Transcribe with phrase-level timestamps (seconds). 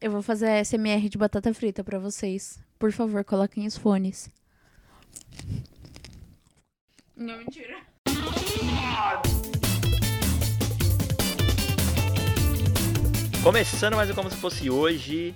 [0.00, 2.58] Eu vou fazer a SMR de batata frita pra vocês.
[2.78, 4.30] Por favor, coloquem os fones.
[7.14, 7.76] Não, mentira.
[13.42, 15.34] Começando mais um como se fosse hoje,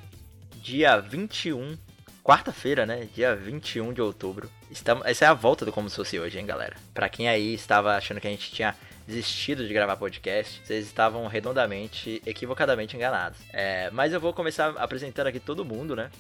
[0.63, 1.77] dia 21,
[2.23, 3.07] quarta-feira, né?
[3.15, 4.51] Dia 21 de outubro.
[4.71, 6.77] Estamos, essa é a volta do como se fosse hoje, hein, galera?
[6.95, 8.75] Pra quem aí estava achando que a gente tinha
[9.07, 13.39] desistido de gravar podcast, vocês estavam redondamente, equivocadamente enganados.
[13.53, 16.11] É, mas eu vou começar apresentando aqui todo mundo, né?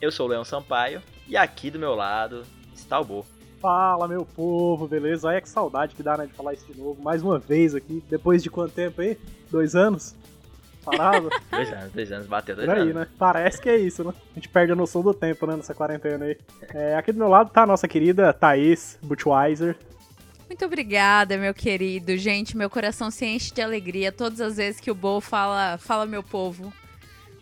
[0.00, 2.42] Eu sou o Leão Sampaio e aqui do meu lado
[2.74, 3.26] está o Bo.
[3.60, 5.30] Fala, meu povo, beleza?
[5.30, 7.00] Ai, que saudade que dá, né, de falar isso de novo.
[7.00, 9.16] Mais uma vez aqui, depois de quanto tempo aí?
[9.50, 10.16] Dois anos?
[10.84, 11.30] Parado?
[11.48, 12.94] dois anos, dois anos, bateu dois Por aí, anos.
[12.94, 13.06] né?
[13.16, 14.12] Parece que é isso, né?
[14.32, 16.36] A gente perde a noção do tempo, né, nessa quarentena aí.
[16.74, 19.76] É, aqui do meu lado tá a nossa querida Thaís Butchweiser.
[20.52, 22.14] Muito obrigada, meu querido.
[22.18, 26.04] Gente, meu coração se enche de alegria todas as vezes que o Bo fala, fala
[26.04, 26.70] meu povo.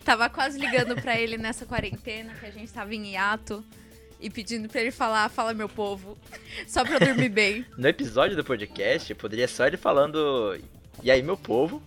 [0.05, 3.61] Tava quase ligando pra ele nessa quarentena, que a gente tava em hiato,
[4.17, 6.17] e pedindo pra ele falar, fala meu povo,
[6.65, 7.65] só pra eu dormir bem.
[7.77, 10.57] No episódio do podcast, poderia só ele falando
[11.03, 11.83] E aí, meu povo,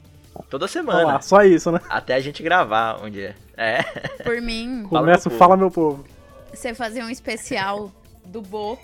[0.50, 1.04] toda semana.
[1.04, 1.80] lá, só isso, né?
[1.88, 3.34] Até a gente gravar um dia.
[3.56, 3.82] É.
[4.22, 5.30] Por mim, Começa.
[5.30, 6.04] Fala Meu Povo.
[6.52, 7.90] você fazer um especial
[8.27, 8.78] do Bo,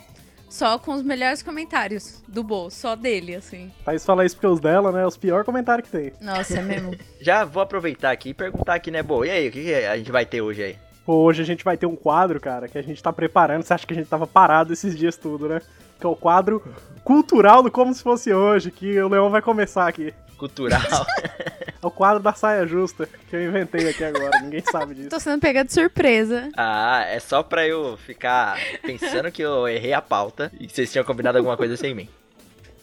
[0.51, 3.73] só com os melhores comentários do Bo, só dele, assim.
[3.85, 5.07] Thaís fala isso porque os dela, né?
[5.07, 6.13] Os piores comentários que tem.
[6.21, 6.95] Nossa, é mesmo.
[7.23, 9.25] Já vou aproveitar aqui e perguntar aqui, né, Bo?
[9.25, 10.79] E aí, o que, a gente vai ter hoje aí?
[11.07, 13.63] Pô, hoje a gente vai ter um quadro, cara, que a gente tá preparando.
[13.63, 15.63] Você acha que a gente tava parado esses dias tudo, né?
[15.99, 16.63] Que é o quadro
[17.05, 20.13] cultural do Como Se Fosse Hoje, que o Leão vai começar aqui.
[20.37, 20.81] Cultural.
[21.61, 25.09] É o quadro da saia justa, que eu inventei aqui agora, ninguém sabe disso.
[25.11, 26.49] Tô sendo pegada de surpresa.
[26.57, 30.91] ah, é só pra eu ficar pensando que eu errei a pauta e que vocês
[30.91, 32.09] tinham combinado alguma coisa sem mim.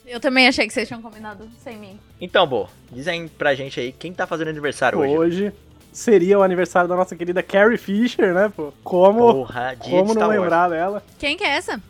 [0.05, 1.99] Eu também achei que vocês tinham combinado sem mim.
[2.21, 5.17] Então, Bo, diz aí pra gente aí quem tá fazendo aniversário hoje.
[5.17, 5.53] Hoje
[5.91, 8.71] seria o aniversário da nossa querida Carrie Fisher, né, pô?
[8.83, 10.39] Como, Porra, dia como não Wars.
[10.39, 11.03] lembrar dela?
[11.19, 11.81] Quem que é essa?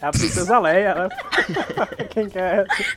[0.00, 1.08] É a Princesa Leia, né?
[2.08, 2.96] Quem quer essa?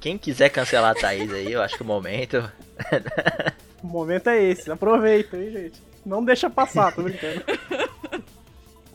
[0.00, 2.50] Quem quiser cancelar a Thaís aí, eu acho que o momento.
[3.82, 5.82] O momento é esse, aproveita, hein, gente?
[6.04, 7.42] Não deixa passar, tô brincando.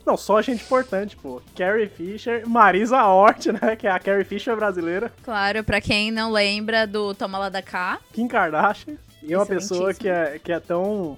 [0.06, 1.42] Não, só gente importante, pô.
[1.56, 3.76] Carrie Fisher, Marisa Hort, né?
[3.76, 5.12] Que é a Carrie Fisher brasileira.
[5.24, 8.00] Claro, pra quem não lembra do Toma Lá da Cá.
[8.14, 8.98] Kim Kardashian.
[9.24, 11.18] E uma pessoa que é, que é tão,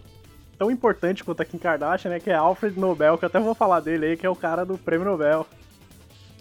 [0.58, 2.20] tão importante quanto a Kim Kardashian, né?
[2.22, 4.66] Que é Alfred Nobel, que eu até vou falar dele aí, que é o cara
[4.66, 5.46] do prêmio Nobel.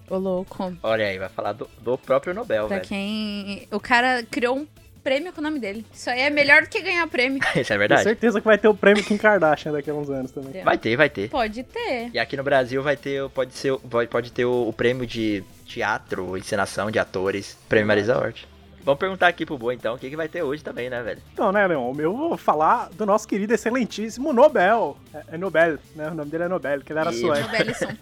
[0.08, 0.72] Ô, louco.
[0.82, 2.88] Olha aí, vai falar do, do próprio Nobel, Pra velho.
[2.88, 3.66] quem.
[3.72, 4.66] O cara criou um
[5.02, 5.84] prêmio com o nome dele.
[5.92, 7.38] Isso aí é melhor do que ganhar prêmio.
[7.54, 8.02] Isso é Tenho verdade.
[8.02, 10.62] certeza que vai ter o prêmio Kim Kardashian daqui a uns anos também.
[10.64, 11.28] Vai ter, vai ter.
[11.30, 12.10] Pode ter.
[12.12, 15.44] E aqui no Brasil vai ter, pode ser, pode, pode ter o, o prêmio de
[15.64, 18.46] teatro, encenação de atores, prêmio Marisa Hort.
[18.86, 21.20] Vamos perguntar aqui pro Boa então, o que, que vai ter hoje também, né, velho?
[21.32, 21.92] Então, né, Leon?
[21.98, 24.96] Eu vou falar do nosso querido, excelentíssimo Nobel.
[25.12, 26.08] É, é Nobel, né?
[26.08, 27.48] O nome dele é Nobel, que ele era E- sueco.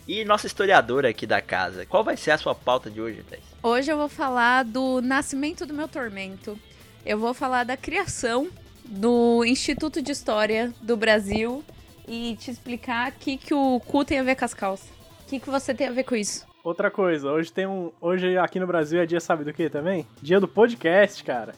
[0.07, 3.43] E nossa historiadora aqui da casa, qual vai ser a sua pauta de hoje, Thaís?
[3.63, 6.59] Hoje eu vou falar do nascimento do meu tormento.
[7.07, 8.51] Eu vou falar da criação
[8.85, 11.65] do Instituto de História do Brasil
[12.07, 14.87] e te explicar o que, que o cu tem a ver com as calças.
[15.23, 16.45] O que, que você tem a ver com isso?
[16.65, 17.93] Outra coisa, hoje tem um.
[18.01, 20.07] Hoje aqui no Brasil é dia, sabe do que também?
[20.23, 21.53] Dia do podcast, cara.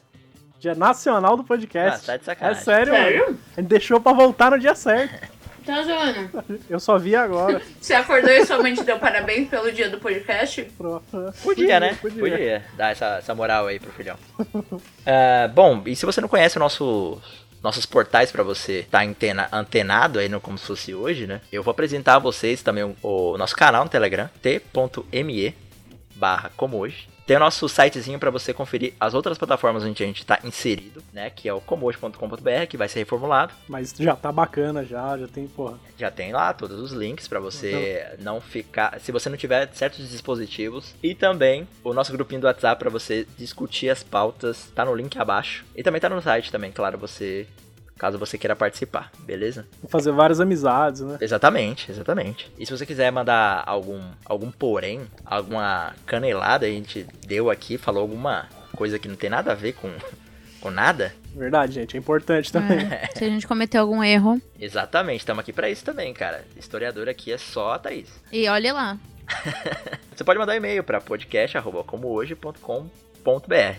[0.58, 2.02] Dia nacional do podcast.
[2.02, 2.64] Ah, tá de é sacanagem.
[2.64, 3.38] sério, mano.
[3.56, 5.28] A gente deixou pra voltar no dia certo.
[5.64, 6.28] Tá zoando?
[6.68, 7.62] Eu só vi agora.
[7.80, 10.64] Você acordou e sua mãe te deu parabéns pelo dia do podcast?
[11.40, 11.96] Podia, né?
[12.00, 12.64] Podia.
[12.76, 14.16] dar essa, essa moral aí pro filhão.
[15.08, 17.22] Ah, bom, e se você não conhece o nosso,
[17.66, 21.40] nossos portais pra você estar antena, antenado aí no Como Se Fosse Hoje, né?
[21.50, 25.52] Eu vou apresentar a vocês também o, o nosso canal no Telegram, t.me
[26.14, 27.08] barra como hoje.
[27.26, 31.02] Tem o nosso sitezinho pra você conferir as outras plataformas onde a gente tá inserido,
[31.12, 31.28] né?
[31.28, 33.52] Que é o comohoje.com.br, que vai ser reformulado.
[33.66, 35.76] Mas já tá bacana, já, já tem, porra.
[35.98, 40.08] Já tem lá todos os links pra você não ficar, se você não tiver certos
[40.08, 44.94] dispositivos e também o nosso grupinho do WhatsApp pra você discutir as pautas, tá no
[44.94, 45.64] link abaixo.
[45.74, 47.48] E também tá no site também, claro, você
[47.98, 49.66] caso você queira participar, beleza?
[49.82, 51.18] Vou fazer várias amizades, né?
[51.20, 52.50] Exatamente, exatamente.
[52.58, 58.02] E se você quiser mandar algum algum porém, alguma canelada, a gente deu aqui, falou
[58.02, 59.90] alguma coisa que não tem nada a ver com
[60.60, 62.78] com nada, Verdade, gente, é importante também.
[62.90, 64.40] É, se a gente cometeu algum erro.
[64.58, 66.46] exatamente, estamos aqui pra isso também, cara.
[66.56, 68.08] Historiador aqui é só a Thaís.
[68.32, 68.96] E olha lá.
[70.14, 73.78] Você pode mandar um e-mail para podcast.comohoje.com.br.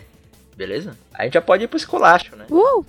[0.56, 0.96] Beleza?
[1.14, 2.46] A gente já pode ir pro esculacho, né?
[2.50, 2.86] Uh!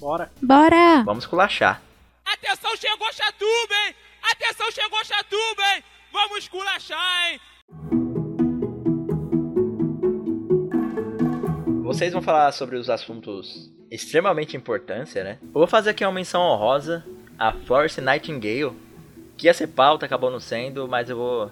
[0.00, 0.30] Bora.
[0.40, 1.02] Bora!
[1.04, 1.82] Vamos esculachar.
[2.24, 3.94] Atenção, chegou Chatuba, hein?
[4.32, 5.84] Atenção, chegou Chatuba, hein?
[6.10, 7.40] Vamos esculachar, hein?
[11.82, 15.38] Vocês vão falar sobre os assuntos extremamente importância, né?
[15.42, 17.04] Eu vou fazer aqui uma menção honrosa
[17.38, 18.72] a Florence Nightingale,
[19.36, 21.50] que ia ser pauta, acabou não sendo, mas eu vou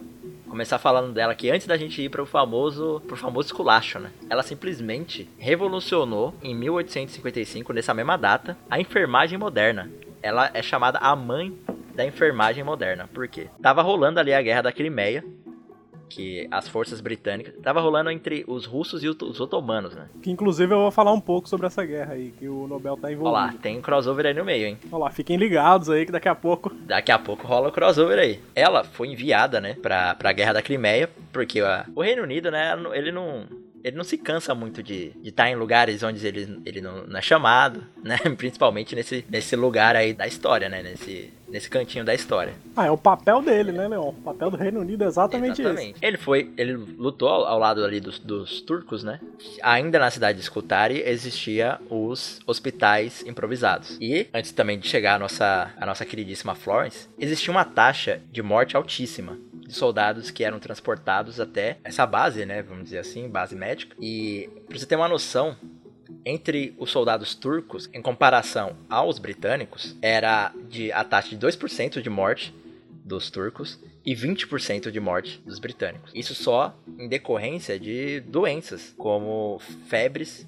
[0.48, 4.10] começar falando dela aqui antes da gente ir para o famoso, pro famoso esculacho, né?
[4.28, 9.90] Ela simplesmente revolucionou em 1855, nessa mesma data, a enfermagem moderna.
[10.22, 11.56] Ela é chamada a mãe
[11.94, 13.08] da enfermagem moderna.
[13.12, 13.48] Por quê?
[13.60, 15.24] Tava rolando ali a guerra da Crimeia,
[16.08, 20.08] que as forças britânicas tava rolando entre os russos e os otomanos, né?
[20.22, 23.12] Que inclusive eu vou falar um pouco sobre essa guerra aí, que o Nobel tá
[23.12, 23.34] envolvido.
[23.34, 24.78] Olha lá, tem um crossover aí no meio, hein?
[24.90, 26.72] Olha lá, fiquem ligados aí que daqui a pouco.
[26.88, 28.40] Daqui a pouco rola o crossover aí.
[28.54, 32.72] Ela foi enviada, né, pra, pra guerra da Crimeia, porque a, o Reino Unido, né,
[32.94, 33.46] ele não
[33.84, 37.18] ele não se cansa muito de estar tá em lugares onde ele, ele não, não,
[37.18, 38.18] é chamado, né?
[38.36, 40.82] Principalmente nesse, nesse lugar aí da história, né?
[40.82, 42.54] Nesse, nesse cantinho da história.
[42.76, 44.08] Ah, é o papel dele, né, Leon?
[44.08, 45.96] O papel do Reino Unido é exatamente, exatamente.
[45.96, 46.06] esse.
[46.06, 49.20] Ele foi, ele lutou ao, ao lado ali dos, dos, turcos, né?
[49.62, 53.96] Ainda na cidade de Scutari existia os hospitais improvisados.
[54.00, 58.42] E antes também de chegar a nossa, a nossa queridíssima Florence, existia uma taxa de
[58.42, 62.62] morte altíssima de soldados que eram transportados até essa base, né?
[62.62, 63.94] Vamos dizer assim, base médica.
[64.00, 65.54] E pra você ter uma noção,
[66.24, 72.10] entre os soldados turcos, em comparação aos britânicos, era de a taxa de 2% de
[72.10, 72.54] morte
[73.04, 76.10] dos turcos e 20% de morte dos britânicos.
[76.14, 80.46] Isso só em decorrência de doenças, como febres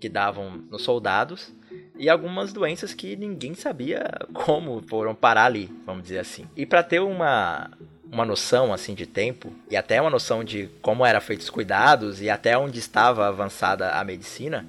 [0.00, 1.52] que davam nos soldados
[1.98, 6.46] e algumas doenças que ninguém sabia como foram parar ali, vamos dizer assim.
[6.56, 7.70] E para ter uma
[8.10, 12.22] uma noção assim de tempo e até uma noção de como eram feitos os cuidados
[12.22, 14.64] e até onde estava avançada a medicina,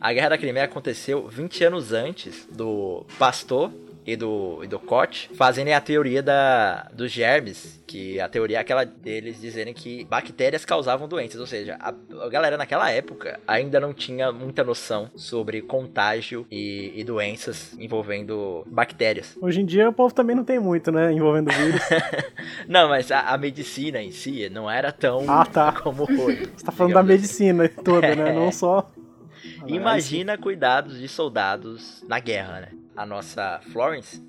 [0.00, 3.70] a Guerra da Crimeia aconteceu 20 anos antes do Pastor
[4.06, 8.60] e do, e do Koch fazendo a teoria da, dos germes, que a teoria é
[8.60, 11.92] aquela deles dizerem que bactérias causavam doenças, ou seja, a,
[12.24, 18.64] a galera naquela época ainda não tinha muita noção sobre contágio e, e, doenças envolvendo
[18.66, 19.36] bactérias.
[19.40, 21.82] Hoje em dia o povo também não tem muito, né, envolvendo vírus.
[22.66, 25.72] não, mas a, a, medicina em si não era tão ah, tá.
[25.82, 26.46] como foi.
[26.56, 27.08] Você tá falando da assim.
[27.08, 28.90] medicina toda, né, não só...
[29.66, 32.68] Imagina cuidados de soldados na guerra, né?
[33.00, 34.22] a nossa Florence,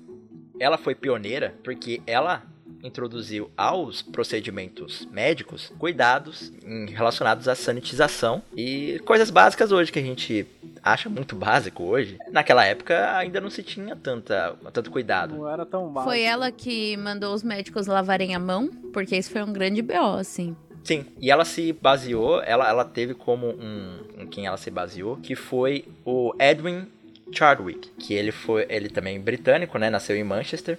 [0.58, 2.42] ela foi pioneira porque ela
[2.82, 6.50] introduziu aos procedimentos médicos cuidados
[6.88, 10.46] relacionados à sanitização e coisas básicas hoje que a gente
[10.82, 12.18] acha muito básico hoje.
[12.30, 15.36] Naquela época ainda não se tinha tanta, tanto cuidado.
[15.36, 16.10] Não era tão básico.
[16.10, 20.16] Foi ela que mandou os médicos lavarem a mão, porque isso foi um grande BO,
[20.18, 20.56] assim.
[20.84, 25.16] Sim, e ela se baseou, ela, ela teve como um, em quem ela se baseou,
[25.16, 26.86] que foi o Edwin
[27.32, 30.76] Chadwick, que ele foi, ele também britânico, né, nasceu em Manchester.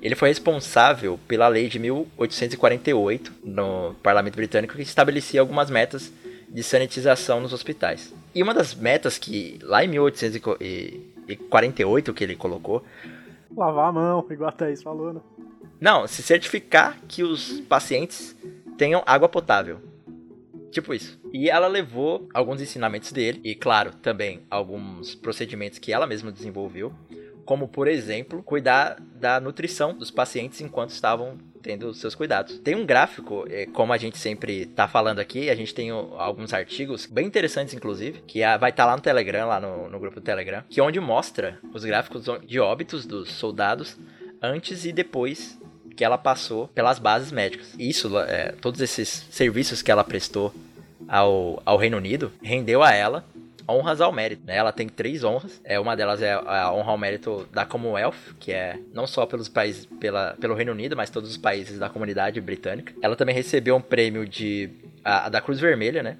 [0.00, 6.12] Ele foi responsável pela lei de 1848 no Parlamento Britânico que estabelecia algumas metas
[6.48, 8.14] de sanitização nos hospitais.
[8.34, 12.84] E uma das metas que lá em 1848 que ele colocou,
[13.56, 15.20] lavar a mão, igual a Thaís falou, né?
[15.80, 18.36] Não, se certificar que os pacientes
[18.78, 19.80] tenham água potável.
[20.70, 21.20] Tipo isso.
[21.32, 26.94] E ela levou alguns ensinamentos dele, e claro, também alguns procedimentos que ela mesma desenvolveu,
[27.44, 32.58] como por exemplo, cuidar da nutrição dos pacientes enquanto estavam tendo seus cuidados.
[32.60, 36.52] Tem um gráfico, é, como a gente sempre tá falando aqui, a gente tem alguns
[36.52, 40.20] artigos bem interessantes, inclusive, que vai estar tá lá no Telegram, lá no, no grupo
[40.20, 43.98] do Telegram, que é onde mostra os gráficos de óbitos dos soldados
[44.40, 45.58] antes e depois
[45.98, 47.74] que ela passou pelas bases médicas.
[47.76, 50.54] Isso, é, todos esses serviços que ela prestou
[51.08, 53.24] ao, ao Reino Unido, rendeu a ela
[53.68, 54.42] honras ao mérito.
[54.46, 54.56] Né?
[54.56, 55.60] Ela tem três honras.
[55.64, 59.48] É uma delas é a honra ao mérito da Commonwealth, que é não só pelos
[59.48, 62.94] países, pela, pelo Reino Unido, mas todos os países da comunidade britânica.
[63.02, 64.70] Ela também recebeu um prêmio de
[65.04, 66.16] a, a da Cruz Vermelha, né?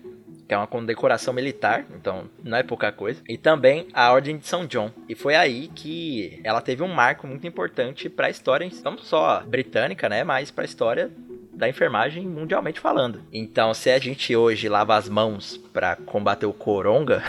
[0.48, 4.48] Que é uma condecoração militar, então não é pouca coisa, e também a Ordem de
[4.48, 4.90] São John.
[5.06, 9.42] E foi aí que ela teve um marco muito importante para a história, não só
[9.46, 11.10] britânica, né, mas para a história
[11.52, 13.20] da enfermagem mundialmente falando.
[13.32, 17.22] Então, se a gente hoje lava as mãos para combater o coronga,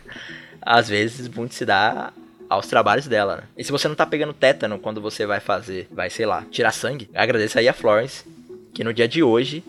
[0.60, 2.12] às vezes muito se dá
[2.50, 3.42] aos trabalhos dela, né?
[3.56, 6.72] E se você não tá pegando tétano quando você vai fazer, vai, sei lá, tirar
[6.72, 8.24] sangue, agradeça aí a Florence,
[8.74, 9.62] que no dia de hoje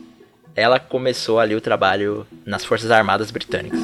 [0.60, 3.80] ela começou ali o trabalho nas Forças Armadas Britânicas.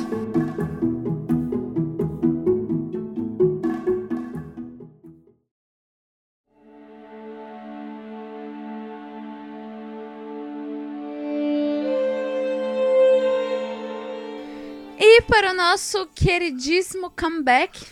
[15.00, 17.86] E para o nosso queridíssimo comeback,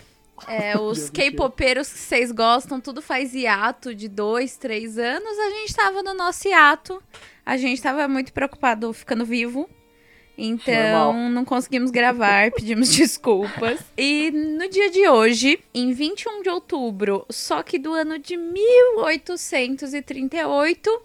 [0.45, 5.39] é, os K-popeiros que vocês gostam, tudo faz hiato de dois, três anos.
[5.39, 7.01] A gente tava no nosso hiato.
[7.45, 9.69] A gente tava muito preocupado ficando vivo.
[10.37, 11.29] Então, Normal.
[11.29, 13.79] não conseguimos gravar, pedimos desculpas.
[13.97, 21.01] E no dia de hoje, em 21 de outubro, só que do ano de 1838,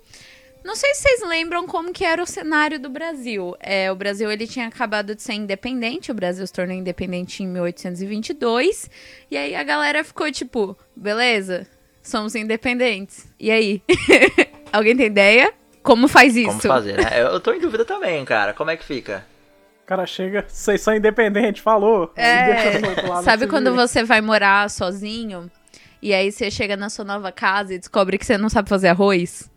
[0.65, 3.55] não sei se vocês lembram como que era o cenário do Brasil.
[3.61, 7.49] É, o Brasil ele tinha acabado de ser independente, o Brasil se tornou independente em
[7.49, 8.89] 1822,
[9.31, 11.67] e aí a galera ficou tipo, beleza,
[12.03, 13.27] somos independentes.
[13.39, 13.83] E aí?
[14.73, 15.53] Alguém tem ideia?
[15.83, 16.49] Como faz isso?
[16.49, 17.23] Como fazer, né?
[17.23, 18.53] Eu tô em dúvida também, cara.
[18.53, 19.25] Como é que fica?
[19.85, 22.13] O cara chega, vocês são independentes, falou.
[22.15, 23.87] É, lado, sabe quando vira.
[23.87, 25.51] você vai morar sozinho
[26.03, 28.89] e aí você chega na sua nova casa e descobre que você não sabe fazer
[28.89, 29.51] arroz?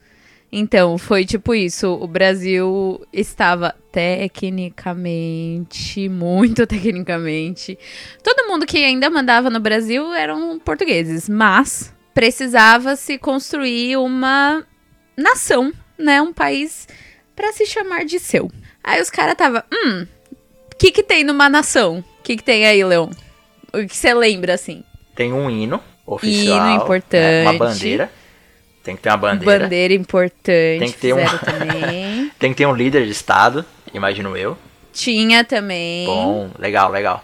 [0.52, 1.94] Então, foi tipo isso.
[1.94, 7.80] O Brasil estava tecnicamente, muito tecnicamente.
[8.22, 14.66] Todo mundo que ainda mandava no Brasil eram portugueses, mas precisava se construir uma
[15.16, 16.22] nação, né?
[16.22, 16.88] Um país
[17.36, 18.50] para se chamar de seu.
[18.84, 20.06] Aí os caras tava, hum,
[20.72, 22.00] o que que tem numa nação?
[22.20, 23.10] O que que tem aí, Leon?
[23.74, 24.84] O que você lembra, assim?
[25.16, 26.58] Tem um hino oficial.
[26.58, 26.84] Hino né?
[26.84, 27.42] importante.
[27.44, 28.12] Uma bandeira.
[28.84, 29.60] Tem que ter uma bandeira.
[29.64, 30.80] Bandeira importante.
[30.80, 32.32] Tem que ter um- também.
[32.40, 34.58] Tem que ter um líder de estado, imagino eu.
[34.92, 36.06] Tinha também.
[36.06, 37.24] Bom, legal, legal.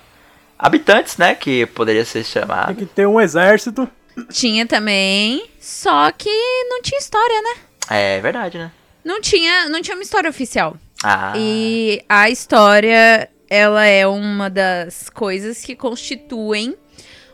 [0.58, 1.36] Habitantes, né?
[1.36, 2.76] Que poderia ser Tem chamado.
[2.76, 3.90] que ter um exército.
[4.32, 5.48] Tinha também.
[5.60, 6.30] Só que
[6.70, 7.62] não tinha história, né?
[7.90, 8.72] É verdade, né?
[9.04, 10.78] Não tinha, não tinha uma história oficial.
[11.04, 16.76] Ah, E a história, ela é uma das coisas que constituem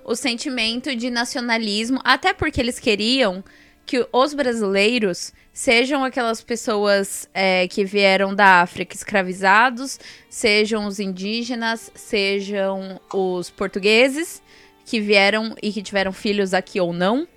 [0.05, 3.43] o sentimento de nacionalismo, até porque eles queriam
[3.85, 11.91] que os brasileiros sejam aquelas pessoas é, que vieram da África escravizados, sejam os indígenas,
[11.93, 14.41] sejam os portugueses
[14.85, 17.27] que vieram e que tiveram filhos aqui ou não,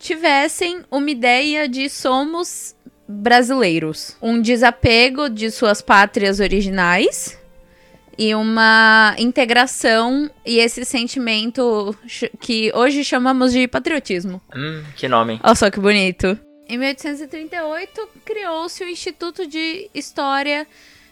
[0.00, 2.74] tivessem uma ideia de somos
[3.06, 4.16] brasileiros.
[4.20, 7.38] Um desapego de suas pátrias originais
[8.18, 11.94] e uma integração e esse sentimento
[12.40, 14.40] que hoje chamamos de patriotismo.
[14.56, 15.38] hum, que nome.
[15.42, 16.38] Olha só que bonito.
[16.68, 20.66] Em 1838, criou-se o Instituto de História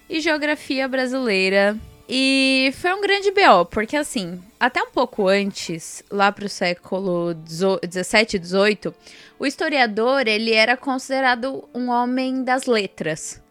[0.08, 1.76] e Geografia Brasileira.
[2.08, 8.36] E foi um grande BO, porque assim, até um pouco antes, lá pro século 17
[8.36, 8.94] e 18,
[9.38, 13.42] o historiador, ele era considerado um homem das letras.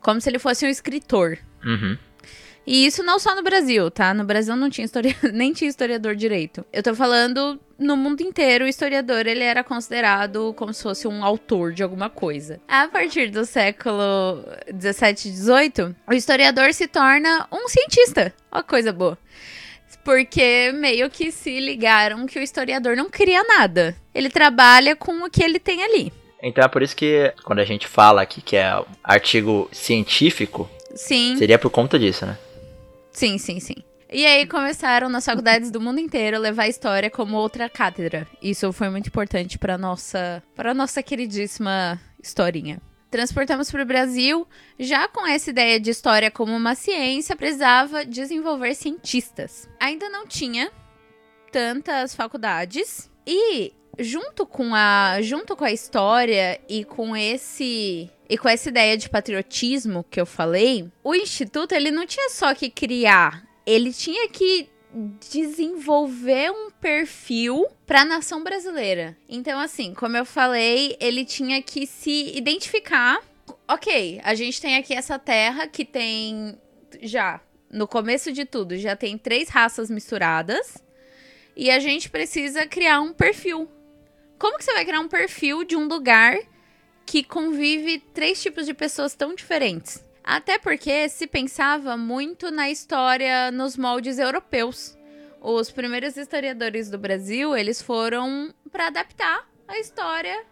[0.00, 1.38] Como se ele fosse um escritor.
[1.64, 1.96] Uhum.
[2.66, 4.12] E isso não só no Brasil, tá?
[4.12, 5.14] No Brasil não tinha historia...
[5.32, 6.64] nem tinha historiador direito.
[6.72, 11.24] Eu tô falando no mundo inteiro, o historiador ele era considerado como se fosse um
[11.24, 12.60] autor de alguma coisa.
[12.66, 18.34] A partir do século 17 e 18, o historiador se torna um cientista.
[18.50, 19.16] Ó, que coisa boa.
[20.02, 23.94] Porque meio que se ligaram que o historiador não cria nada.
[24.14, 26.12] Ele trabalha com o que ele tem ali.
[26.42, 31.36] Então é por isso que quando a gente fala aqui que é artigo científico, Sim.
[31.36, 32.38] seria por conta disso, né?
[33.16, 33.76] Sim, sim, sim.
[34.12, 38.28] E aí começaram nas faculdades do mundo inteiro a levar a história como outra cátedra.
[38.42, 42.78] Isso foi muito importante para nossa, para nossa queridíssima historinha.
[43.10, 44.46] Transportamos para o Brasil,
[44.78, 49.66] já com essa ideia de história como uma ciência, precisava desenvolver cientistas.
[49.80, 50.70] Ainda não tinha
[51.50, 58.48] tantas faculdades e junto com a junto com a história e com esse e com
[58.48, 63.46] essa ideia de patriotismo que eu falei, o instituto ele não tinha só que criar,
[63.64, 64.68] ele tinha que
[65.30, 69.16] desenvolver um perfil para a nação brasileira.
[69.28, 73.20] Então assim, como eu falei, ele tinha que se identificar.
[73.68, 76.58] OK, a gente tem aqui essa terra que tem
[77.02, 80.82] já no começo de tudo, já tem três raças misturadas.
[81.54, 83.68] E a gente precisa criar um perfil.
[84.38, 86.36] Como que você vai criar um perfil de um lugar
[87.04, 90.04] que convive três tipos de pessoas tão diferentes?
[90.22, 94.96] Até porque se pensava muito na história nos moldes europeus.
[95.40, 100.44] Os primeiros historiadores do Brasil, eles foram para adaptar a história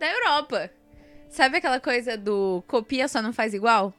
[0.00, 0.70] da Europa.
[1.28, 3.92] Sabe aquela coisa do copia só não faz igual?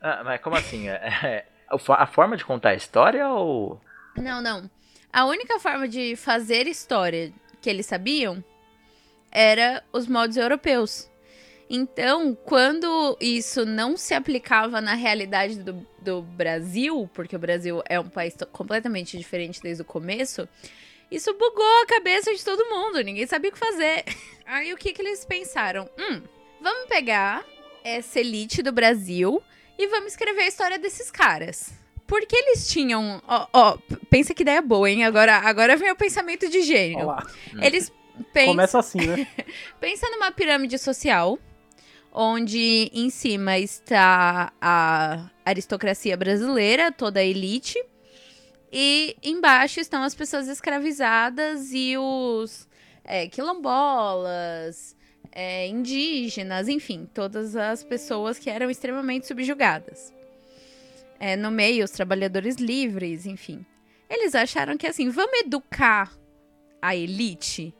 [0.00, 0.88] Ah, mas como assim?
[0.88, 3.78] É, é, a fo- a forma de contar a história ou.
[4.16, 4.70] Não, não.
[5.12, 8.42] A única forma de fazer história que eles sabiam
[9.32, 11.10] era os modos europeus.
[11.68, 17.98] Então, quando isso não se aplicava na realidade do, do Brasil, porque o Brasil é
[17.98, 20.46] um país completamente diferente desde o começo,
[21.10, 24.04] isso bugou a cabeça de todo mundo, ninguém sabia o que fazer.
[24.44, 25.88] Aí o que, que eles pensaram?
[25.98, 26.20] Hum,
[26.60, 27.42] vamos pegar
[27.82, 29.42] essa elite do Brasil
[29.78, 31.72] e vamos escrever a história desses caras.
[32.06, 33.22] Porque eles tinham.
[33.26, 33.78] Ó, ó,
[34.10, 35.04] pensa que ideia boa, hein?
[35.04, 37.06] Agora, agora vem o pensamento de gênio.
[37.06, 37.26] lá.
[37.62, 37.90] Eles
[38.22, 38.48] pensam.
[38.48, 39.26] Começa assim, né?
[39.80, 41.38] Pensa numa pirâmide social,
[42.12, 47.82] onde em cima está a aristocracia brasileira, toda a elite,
[48.72, 52.68] e embaixo estão as pessoas escravizadas e os
[53.04, 54.96] é, quilombolas,
[55.30, 60.12] é, indígenas, enfim, todas as pessoas que eram extremamente subjugadas.
[61.18, 63.64] É, no meio, os trabalhadores livres, enfim.
[64.08, 66.12] Eles acharam que assim, vamos educar
[66.80, 67.74] a elite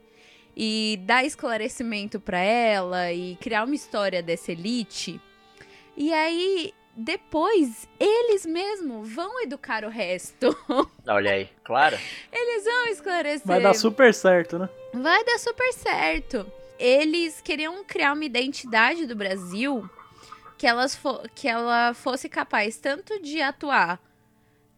[0.57, 5.21] e dar esclarecimento para ela e criar uma história dessa elite.
[5.97, 10.57] E aí, depois, eles mesmos vão educar o resto.
[11.07, 11.99] Olha aí, claro.
[12.31, 13.47] Eles vão esclarecer.
[13.47, 14.69] Vai dar super certo, né?
[14.93, 16.47] Vai dar super certo.
[16.79, 19.89] Eles queriam criar uma identidade do Brasil
[20.59, 20.99] que, elas
[21.35, 24.01] que ela fosse capaz tanto de atuar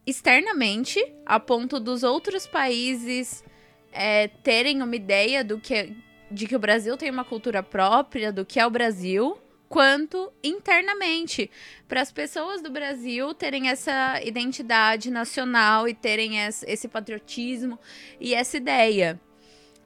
[0.07, 3.43] externamente, a ponto dos outros países
[3.94, 5.96] é, terem uma ideia do que
[6.30, 11.50] de que o Brasil tem uma cultura própria, do que é o Brasil, quanto internamente,
[11.86, 17.78] para as pessoas do Brasil terem essa identidade nacional e terem esse patriotismo
[18.20, 19.20] e essa ideia.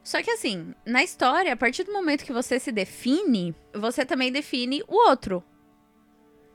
[0.03, 4.33] Só que assim, na história, a partir do momento que você se define, você também
[4.33, 5.45] define o outro.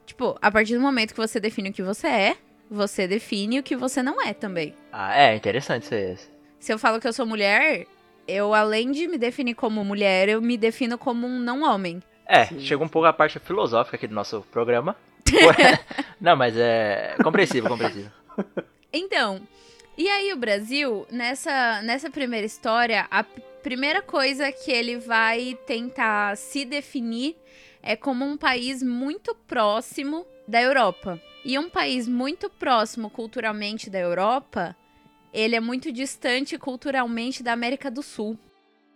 [0.08, 2.38] Tipo, a partir do momento que você define o que você é,
[2.70, 4.74] você define o que você não é também.
[4.92, 6.33] Ah, é interessante isso.
[6.64, 7.86] Se eu falo que eu sou mulher,
[8.26, 12.02] eu além de me definir como mulher, eu me defino como um não homem.
[12.26, 12.62] É, Sim.
[12.62, 14.96] chega um pouco a parte filosófica aqui do nosso programa.
[16.22, 18.10] não, mas é compreensível, compreensível.
[18.94, 19.42] Então,
[19.98, 23.26] e aí o Brasil, nessa, nessa primeira história, a
[23.62, 27.36] primeira coisa que ele vai tentar se definir
[27.82, 31.20] é como um país muito próximo da Europa.
[31.44, 34.74] E um país muito próximo culturalmente da Europa,
[35.34, 38.38] ele é muito distante culturalmente da América do Sul.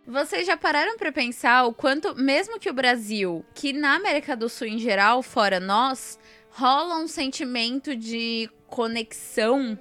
[0.06, 4.48] Vocês já pararam para pensar o quanto, mesmo que o Brasil, que na América do
[4.48, 6.18] Sul em geral, fora nós,
[6.50, 9.78] rola um sentimento de conexão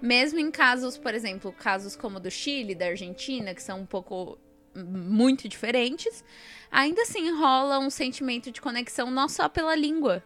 [0.00, 4.38] mesmo em casos, por exemplo, casos como do Chile, da Argentina, que são um pouco
[4.74, 6.22] muito diferentes,
[6.70, 10.22] ainda assim rola um sentimento de conexão não só pela língua.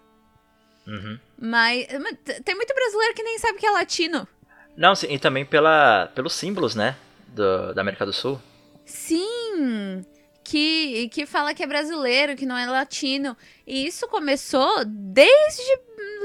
[0.87, 1.19] Uhum.
[1.39, 4.27] Mas, mas, tem muito brasileiro que nem sabe que é latino.
[4.77, 6.97] Não, e também pela, pelos símbolos, né?
[7.29, 8.41] Do, da América do Sul.
[8.85, 10.05] Sim!
[10.43, 13.37] Que, que fala que é brasileiro, que não é latino.
[13.67, 15.79] E isso começou desde,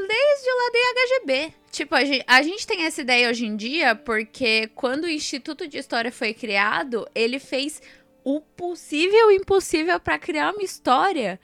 [0.08, 1.54] desde lá da IHGB.
[1.72, 5.68] Tipo, a gente, a gente tem essa ideia hoje em dia porque quando o Instituto
[5.68, 7.82] de História foi criado, ele fez
[8.24, 11.40] o possível e impossível para criar uma história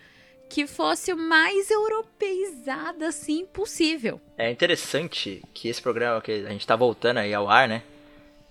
[0.52, 4.20] que fosse o mais europeizada assim possível.
[4.38, 7.84] É interessante que esse programa que a gente tá voltando aí ao ar, né?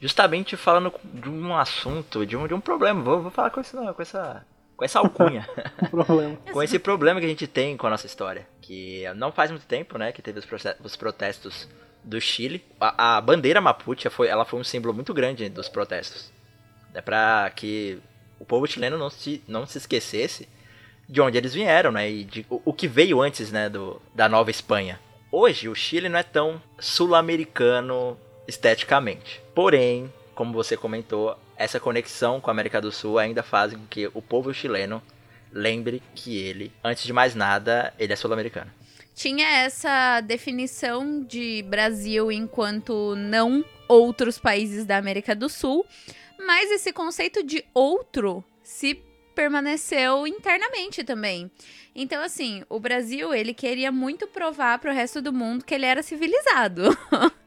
[0.00, 3.02] Justamente falando de um assunto, de um, de um problema.
[3.02, 5.46] Vou, vou falar com, esse, com essa com essa alcunha.
[6.50, 8.48] com esse problema que a gente tem com a nossa história.
[8.62, 10.46] Que não faz muito tempo, né, que teve os,
[10.82, 11.68] os protestos
[12.02, 12.64] do Chile.
[12.80, 16.32] A, a, bandeira Mapuche foi, ela foi um símbolo muito grande dos protestos.
[16.94, 18.00] É para que
[18.38, 20.48] o povo chileno não se, não se esquecesse
[21.10, 24.28] de onde eles vieram, né, e de o, o que veio antes, né, do, da
[24.28, 25.00] Nova Espanha.
[25.32, 29.42] Hoje o Chile não é tão sul-americano esteticamente.
[29.52, 34.06] Porém, como você comentou, essa conexão com a América do Sul ainda faz com que
[34.14, 35.02] o povo chileno
[35.52, 38.70] lembre que ele, antes de mais nada, ele é sul-americano.
[39.14, 45.84] Tinha essa definição de Brasil enquanto não outros países da América do Sul,
[46.38, 48.94] mas esse conceito de outro se
[49.40, 51.50] permaneceu internamente também.
[51.94, 55.86] Então, assim, o Brasil, ele queria muito provar para o resto do mundo que ele
[55.86, 56.82] era civilizado.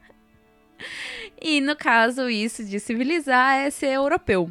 [1.41, 4.49] E no caso, isso de civilizar é ser europeu.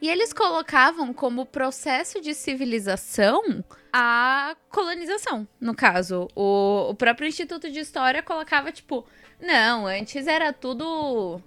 [0.00, 5.46] E eles colocavam como processo de civilização a colonização.
[5.60, 9.04] No caso, o, o próprio Instituto de História colocava, tipo,
[9.40, 11.40] não, antes era tudo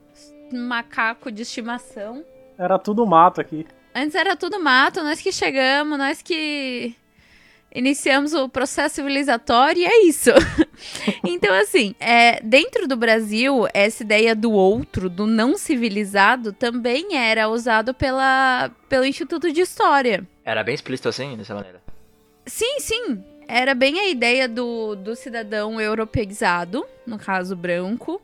[0.53, 2.23] macaco de estimação.
[2.57, 3.65] Era tudo mato aqui.
[3.93, 6.95] Antes era tudo mato, nós que chegamos, nós que
[7.73, 10.29] iniciamos o processo civilizatório e é isso.
[11.25, 17.49] então, assim, é, dentro do Brasil, essa ideia do outro, do não civilizado, também era
[17.49, 20.27] usado pela, pelo Instituto de História.
[20.43, 21.81] Era bem explícito assim, dessa maneira?
[22.45, 23.23] Sim, sim.
[23.47, 28.21] Era bem a ideia do, do cidadão europeizado, no caso branco,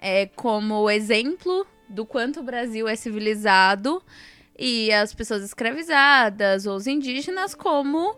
[0.00, 4.00] é, como exemplo do quanto o Brasil é civilizado
[4.60, 8.14] e as pessoas escravizadas ou os indígenas como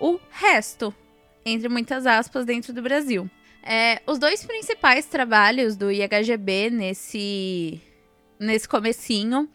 [0.00, 0.92] o resto,
[1.44, 3.30] entre muitas aspas, dentro do Brasil.
[3.62, 7.78] É, os dois principais trabalhos do IHGB nesse,
[8.40, 9.48] nesse comecinho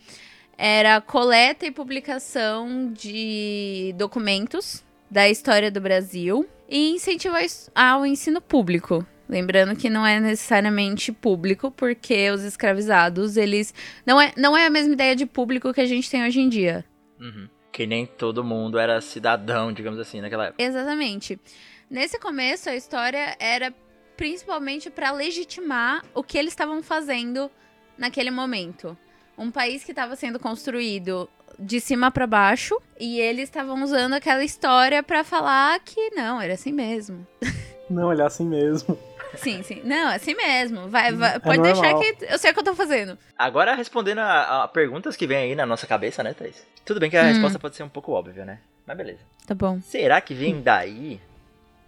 [0.58, 8.40] era coleta e publicação de documentos da história do Brasil e incentivar is- ao ensino
[8.42, 9.06] público.
[9.30, 13.74] Lembrando que não é necessariamente público, porque os escravizados, eles.
[14.06, 16.48] Não é, não é a mesma ideia de público que a gente tem hoje em
[16.48, 16.86] dia.
[17.20, 17.50] Uhum.
[17.72, 20.64] Que nem todo mundo era cidadão, digamos assim, naquela época.
[20.64, 21.40] Exatamente.
[21.90, 23.74] Nesse começo, a história era
[24.16, 27.52] principalmente para legitimar o que eles estavam fazendo
[27.98, 28.98] naquele momento.
[29.38, 34.44] Um país que estava sendo construído de cima para baixo e eles estavam usando aquela
[34.44, 37.26] história para falar que não, era assim mesmo.
[37.90, 39.00] Não, ele é assim mesmo.
[39.38, 39.82] Sim, sim.
[39.84, 40.88] Não, é assim mesmo.
[40.90, 41.74] Vai, vai- pode normal.
[41.82, 43.18] deixar que eu sei o que eu tô fazendo.
[43.38, 46.66] Agora, respondendo a, a perguntas que vem aí na nossa cabeça, né, Thaís?
[46.86, 47.28] Tudo bem que a Hum.
[47.28, 48.60] resposta pode ser um pouco óbvia, né?
[48.86, 49.20] Mas beleza.
[49.46, 49.80] Tá bom.
[49.82, 51.20] Será que vem daí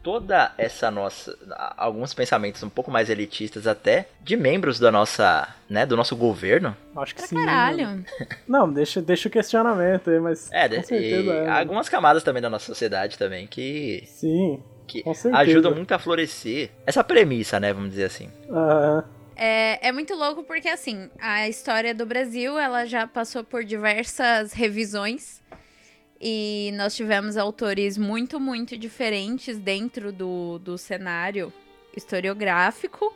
[0.01, 1.37] toda essa nossa.
[1.77, 5.47] alguns pensamentos um pouco mais elitistas até de membros da nossa.
[5.69, 6.75] né, do nosso governo?
[6.95, 7.35] Acho que Pra sim.
[7.35, 8.05] caralho.
[8.47, 10.49] Não, deixa, deixa o questionamento aí, mas.
[10.51, 11.49] É, com certeza e é.
[11.49, 14.03] algumas camadas também da nossa sociedade também que.
[14.05, 18.29] Sim, que ajudam muito a florescer essa premissa, né, vamos dizer assim.
[18.49, 19.03] Aham.
[19.41, 24.51] É, é muito louco porque, assim, a história do Brasil, ela já passou por diversas
[24.51, 25.41] revisões.
[26.19, 31.53] E nós tivemos autores muito, muito diferentes dentro do, do cenário
[31.95, 33.15] historiográfico.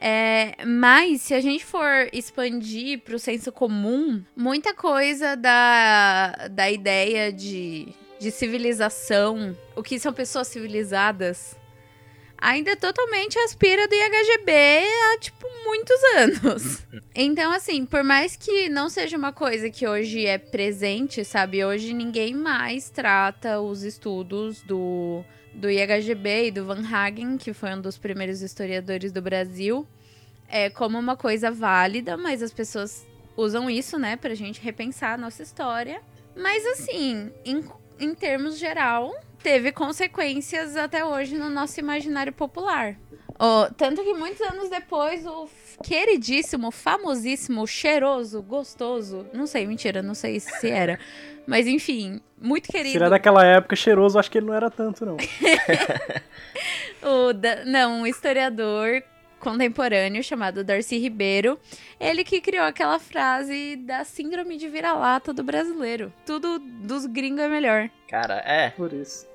[0.00, 6.68] É, mas, se a gente for expandir para o senso comum, muita coisa da, da
[6.68, 11.56] ideia de, de civilização, o que são pessoas civilizadas,
[12.36, 16.86] ainda totalmente aspira do IHGB há, tipo, muitos anos.
[17.12, 21.64] Então, assim, por mais que não seja uma coisa que hoje é presente, sabe?
[21.64, 27.74] Hoje ninguém mais trata os estudos do, do IHGB e do Van Hagen, que foi
[27.74, 29.86] um dos primeiros historiadores do Brasil,
[30.48, 33.04] é, como uma coisa válida, mas as pessoas
[33.36, 36.00] usam isso, né, pra gente repensar a nossa história.
[36.36, 37.64] Mas, assim, em,
[38.00, 42.96] em termos geral, teve consequências até hoje no nosso imaginário popular.
[43.38, 45.48] Ó, tanto que muitos anos depois, o
[45.82, 50.98] queridíssimo, famosíssimo, cheiroso, gostoso, não sei, mentira, não sei se era,
[51.46, 53.02] mas enfim, muito querido.
[53.02, 55.16] é daquela época cheiroso, acho que ele não era tanto, não.
[57.02, 59.02] O da- não, um historiador
[59.40, 61.58] contemporâneo chamado Darcy Ribeiro,
[61.98, 66.12] ele que criou aquela frase da síndrome de vira-lata do brasileiro.
[66.24, 67.90] Tudo dos gringos é melhor.
[68.08, 68.70] Cara, é.
[68.70, 69.28] Por isso.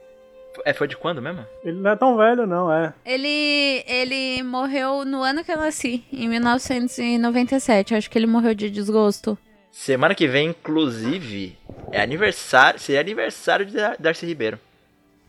[0.63, 1.45] É, foi de quando mesmo?
[1.65, 2.93] Ele não é tão velho, não, é.
[3.05, 7.93] Ele, ele morreu no ano que eu nasci, em 1997.
[7.93, 9.37] Acho que ele morreu de desgosto.
[9.69, 11.57] Semana que vem, inclusive,
[11.91, 12.79] é aniversário.
[12.79, 14.57] Seria aniversário de Dar- Darcy Ribeiro.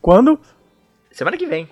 [0.01, 0.39] Quando?
[1.11, 1.67] Semana que vem.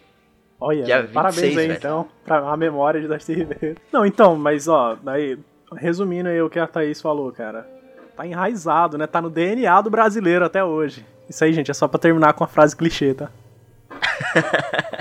[0.59, 1.73] Olha, Dia 26, parabéns aí, velho.
[1.73, 3.77] então, pra a memória de Darcy Ribeiro.
[3.91, 5.37] Não, então, mas ó, daí,
[5.75, 7.67] resumindo aí o que a Thaís falou, cara.
[8.15, 9.05] Tá enraizado, né?
[9.05, 11.05] Tá no DNA do brasileiro até hoje.
[11.29, 13.29] Isso aí, gente, é só pra terminar com a frase clichê, tá?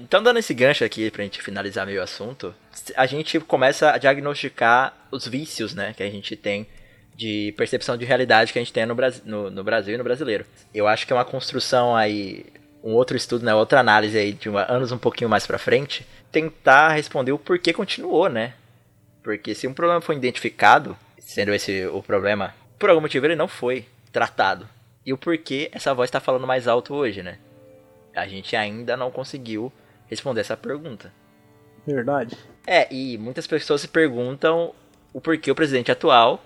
[0.00, 2.54] Então, dando esse gancho aqui pra gente finalizar meio assunto,
[2.96, 6.66] a gente começa a diagnosticar os vícios, né, que a gente tem
[7.14, 10.04] de percepção de realidade que a gente tem no, Bras- no- no Brasil e no
[10.04, 10.46] brasileiro.
[10.72, 12.46] Eu acho que é uma construção aí,
[12.82, 16.06] um outro estudo, né, outra análise aí de uma- anos um pouquinho mais pra frente,
[16.30, 18.54] tentar responder o porquê continuou, né?
[19.22, 23.48] Porque se um problema foi identificado, sendo esse o problema, por algum motivo ele não
[23.48, 24.68] foi tratado.
[25.04, 27.38] E o porquê essa voz tá falando mais alto hoje, né?
[28.14, 29.72] A gente ainda não conseguiu
[30.08, 31.12] responder essa pergunta.
[31.86, 32.36] Verdade.
[32.66, 34.74] É, e muitas pessoas se perguntam
[35.12, 36.42] o porquê o presidente atual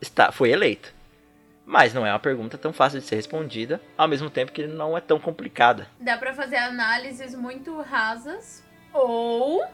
[0.00, 0.92] está, foi eleito.
[1.70, 4.98] Mas não é uma pergunta tão fácil de ser respondida, ao mesmo tempo que não
[4.98, 5.86] é tão complicada.
[6.00, 9.64] Dá pra fazer análises muito rasas ou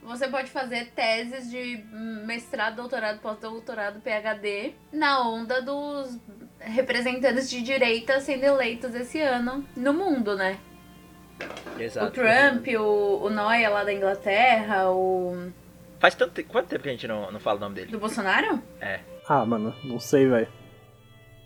[0.00, 1.82] você pode fazer teses de
[2.24, 6.20] mestrado, doutorado, pós-doutorado, PhD na onda dos
[6.60, 10.56] representantes de direita sendo eleitos esse ano no mundo, né?
[11.76, 12.06] Exato.
[12.06, 15.50] O Trump, o, o Noia lá da Inglaterra, o
[15.98, 16.48] Faz tanto tempo.
[16.50, 17.90] Quanto tempo que a gente não, não fala o nome dele?
[17.90, 18.62] do Bolsonaro?
[19.28, 20.63] Ah, mano, não sei, velho.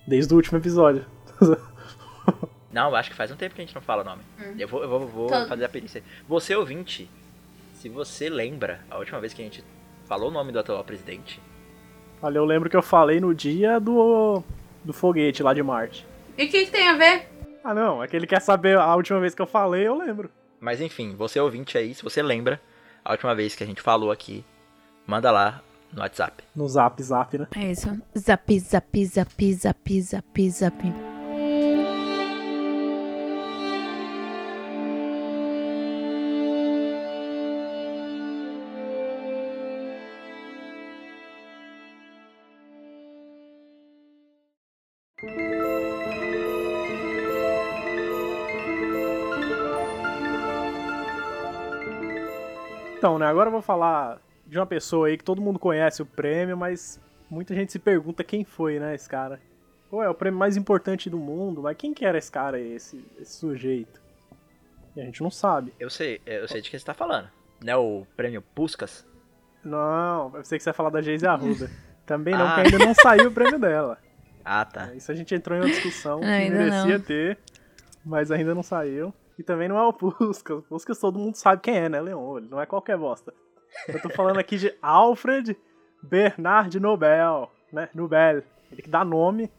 [0.08, 1.04] Desde o último episódio.
[2.72, 4.22] Não, acho que faz um tempo que a gente não fala o nome.
[4.58, 6.02] Eu vou, eu vou, vou Tô- fazer a perícia.
[6.28, 7.10] Você ouvinte,
[7.74, 9.64] se você lembra a última vez que a gente
[10.06, 11.40] falou o nome do atual presidente,
[12.22, 14.42] Olha, eu lembro que eu falei no dia do,
[14.82, 16.06] do foguete lá de Marte.
[16.36, 17.28] E o que, que tem a ver?
[17.62, 20.30] Ah, não, é que ele quer saber a última vez que eu falei, eu lembro.
[20.58, 22.60] Mas enfim, você ouvinte aí, se você lembra
[23.04, 24.44] a última vez que a gente falou aqui,
[25.06, 26.44] manda lá no WhatsApp.
[26.54, 27.46] No Zap Zap, né?
[27.56, 27.88] É isso.
[28.16, 30.94] Zap Zap Zap Zap Zap Zap.
[52.98, 56.06] Então, né, agora eu vou falar de uma pessoa aí que todo mundo conhece o
[56.06, 59.40] prêmio, mas muita gente se pergunta quem foi, né, esse cara.
[59.90, 62.72] Pô, é o prêmio mais importante do mundo, mas quem que era esse cara aí,
[62.72, 64.00] esse, esse sujeito?
[64.96, 65.72] E a gente não sabe.
[65.78, 67.28] Eu sei, eu sei de quem você tá falando.
[67.64, 69.06] Não é o prêmio Puskas?
[69.64, 71.70] Não, eu sei que você vai falar da Geise Arruda.
[72.06, 72.54] Também não, Ah.
[72.54, 73.98] porque ainda não saiu o prêmio dela.
[74.50, 74.94] Ah, tá.
[74.94, 77.04] Isso a gente entrou em uma discussão que Ainda merecia não.
[77.04, 77.38] ter,
[78.02, 79.12] mas ainda não saiu.
[79.38, 80.56] E também não é o Puskas.
[80.60, 82.38] O Puskas todo mundo sabe quem é, né, Leon?
[82.38, 83.34] Ele não é qualquer bosta.
[83.86, 85.56] Eu tô falando aqui de Alfred
[86.02, 87.88] Bernard Nobel, né?
[87.94, 88.42] Nobel.
[88.70, 89.50] Ele que dá nome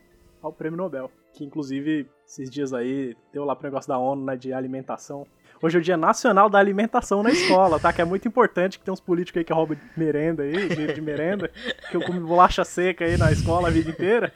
[0.42, 1.12] ao prêmio Nobel.
[1.34, 5.26] Que inclusive, esses dias aí, deu lá pro negócio da ONU, né, de alimentação.
[5.62, 7.92] Hoje é o Dia Nacional da Alimentação na escola, tá?
[7.92, 11.52] Que é muito importante que tem uns políticos aí que roubam merenda aí, de merenda,
[11.92, 14.34] que eu comi bolacha seca aí na escola a vida inteira.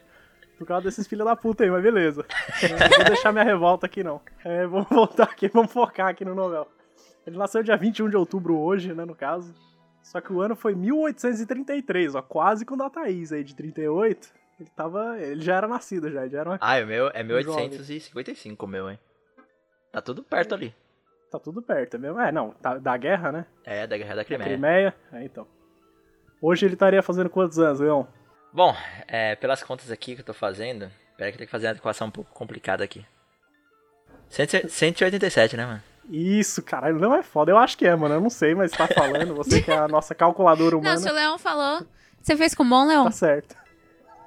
[0.57, 2.25] Por causa desses filhos da puta aí, mas beleza.
[2.61, 4.19] Não vou deixar minha revolta aqui, não.
[4.43, 6.67] É, vamos voltar aqui, vamos focar aqui no Nobel.
[7.25, 9.53] Ele nasceu dia 21 de outubro hoje, né, no caso.
[10.01, 14.33] Só que o ano foi 1833, ó, quase com o da Thaís aí, de 38.
[14.59, 15.17] Ele tava.
[15.19, 16.57] Ele já era nascido já, já era uma...
[16.61, 17.69] Ah, o meu é Jovem.
[17.69, 18.99] 1855 o meu, hein?
[19.91, 20.75] Tá tudo perto ali.
[21.31, 22.19] Tá tudo perto, é mesmo?
[22.19, 23.45] É, não, tá- da guerra, né?
[23.63, 24.49] É, da Guerra da Da Crimeia.
[24.49, 24.95] Crimeia.
[25.11, 25.47] É, então.
[26.41, 28.05] Hoje ele estaria fazendo quantos anos, Leon?
[28.51, 28.75] Bom,
[29.07, 32.07] é, pelas contas aqui que eu tô fazendo, pera que tenho que fazer uma equação
[32.07, 33.03] um pouco complicada aqui.
[34.29, 35.83] 100 187, né, mano?
[36.09, 37.51] Isso, caralho, não é foda.
[37.51, 38.15] Eu acho que é, mano.
[38.15, 39.35] Eu não sei, mas tá falando.
[39.35, 41.85] Você que é a nossa calculadora humana, Não, se o Leão falou.
[42.21, 43.05] Você fez com bom, Leão?
[43.05, 43.55] tá certo.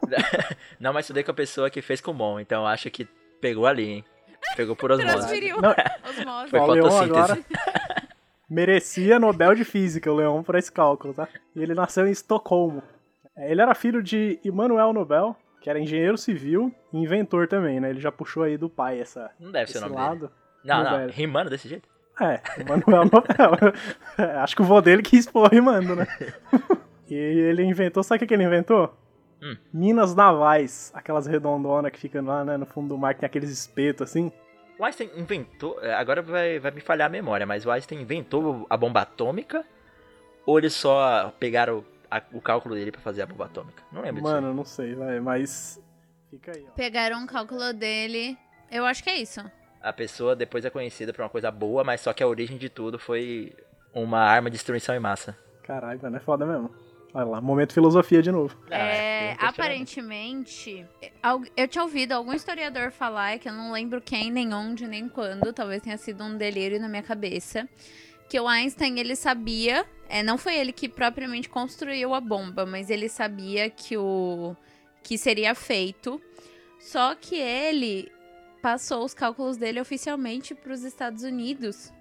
[0.80, 3.06] Não, mas estudei com a pessoa que fez com bom, então eu acho que
[3.40, 4.04] pegou ali, hein?
[4.56, 5.16] Pegou por osmose.
[5.16, 5.60] Transferiu.
[5.60, 5.74] Não.
[6.08, 6.50] Osmose.
[6.50, 7.20] Foi o Leon fotossíntese.
[7.20, 7.42] agora
[8.48, 11.28] merecia Nobel de Física, o Leon, por esse cálculo, tá?
[11.54, 12.82] E ele nasceu em Estocolmo.
[13.36, 17.90] É, Ele era filho de Immanuel Nobel, que era engenheiro civil e inventor também, né?
[17.90, 20.30] Ele já puxou aí do pai essa, Não deve ser esse o nome dele.
[20.66, 21.08] Não, não, Nobel.
[21.10, 21.88] rimando desse jeito.
[22.20, 23.72] É, Immanuel Nobel.
[24.18, 26.06] É, Acho que o vô dele quis pôr rimando, né?
[27.08, 28.92] E ele inventou, sabe o que ele inventou?
[29.40, 29.56] Hum.
[29.72, 33.48] Minas navais, aquelas redondonas que ficam lá, né, no fundo do mar, que tem aqueles
[33.50, 34.32] espetos assim.
[34.76, 35.78] O Einstein inventou.
[35.82, 39.64] é, Agora vai, vai me falhar a memória, mas o Einstein inventou a bomba atômica?
[40.44, 43.84] Ou eles só pegaram a- o cálculo dele pra fazer a bomba atômica?
[43.92, 45.80] Não lembro Mano, eu não sei, vai, mas
[46.28, 46.72] fica aí, ó.
[46.72, 48.36] Pegaram um cálculo dele.
[48.68, 49.40] Eu acho que é isso.
[49.86, 52.68] A pessoa depois é conhecida por uma coisa boa, mas só que a origem de
[52.68, 53.54] tudo foi
[53.94, 55.38] uma arma de destruição em massa.
[55.62, 56.74] Caralho, mano, é foda mesmo.
[57.14, 58.52] Olha lá, momento filosofia de novo.
[58.68, 59.44] É, um questionamento.
[59.44, 60.86] aparentemente,
[61.56, 65.52] eu tinha ouvido algum historiador falar, que eu não lembro quem, nem onde, nem quando,
[65.52, 67.68] talvez tenha sido um delírio na minha cabeça,
[68.28, 72.90] que o Einstein, ele sabia, é, não foi ele que propriamente construiu a bomba, mas
[72.90, 74.56] ele sabia que o
[75.00, 76.20] que seria feito,
[76.80, 78.10] só que ele
[78.66, 81.92] passou os cálculos dele oficialmente para os Estados Unidos.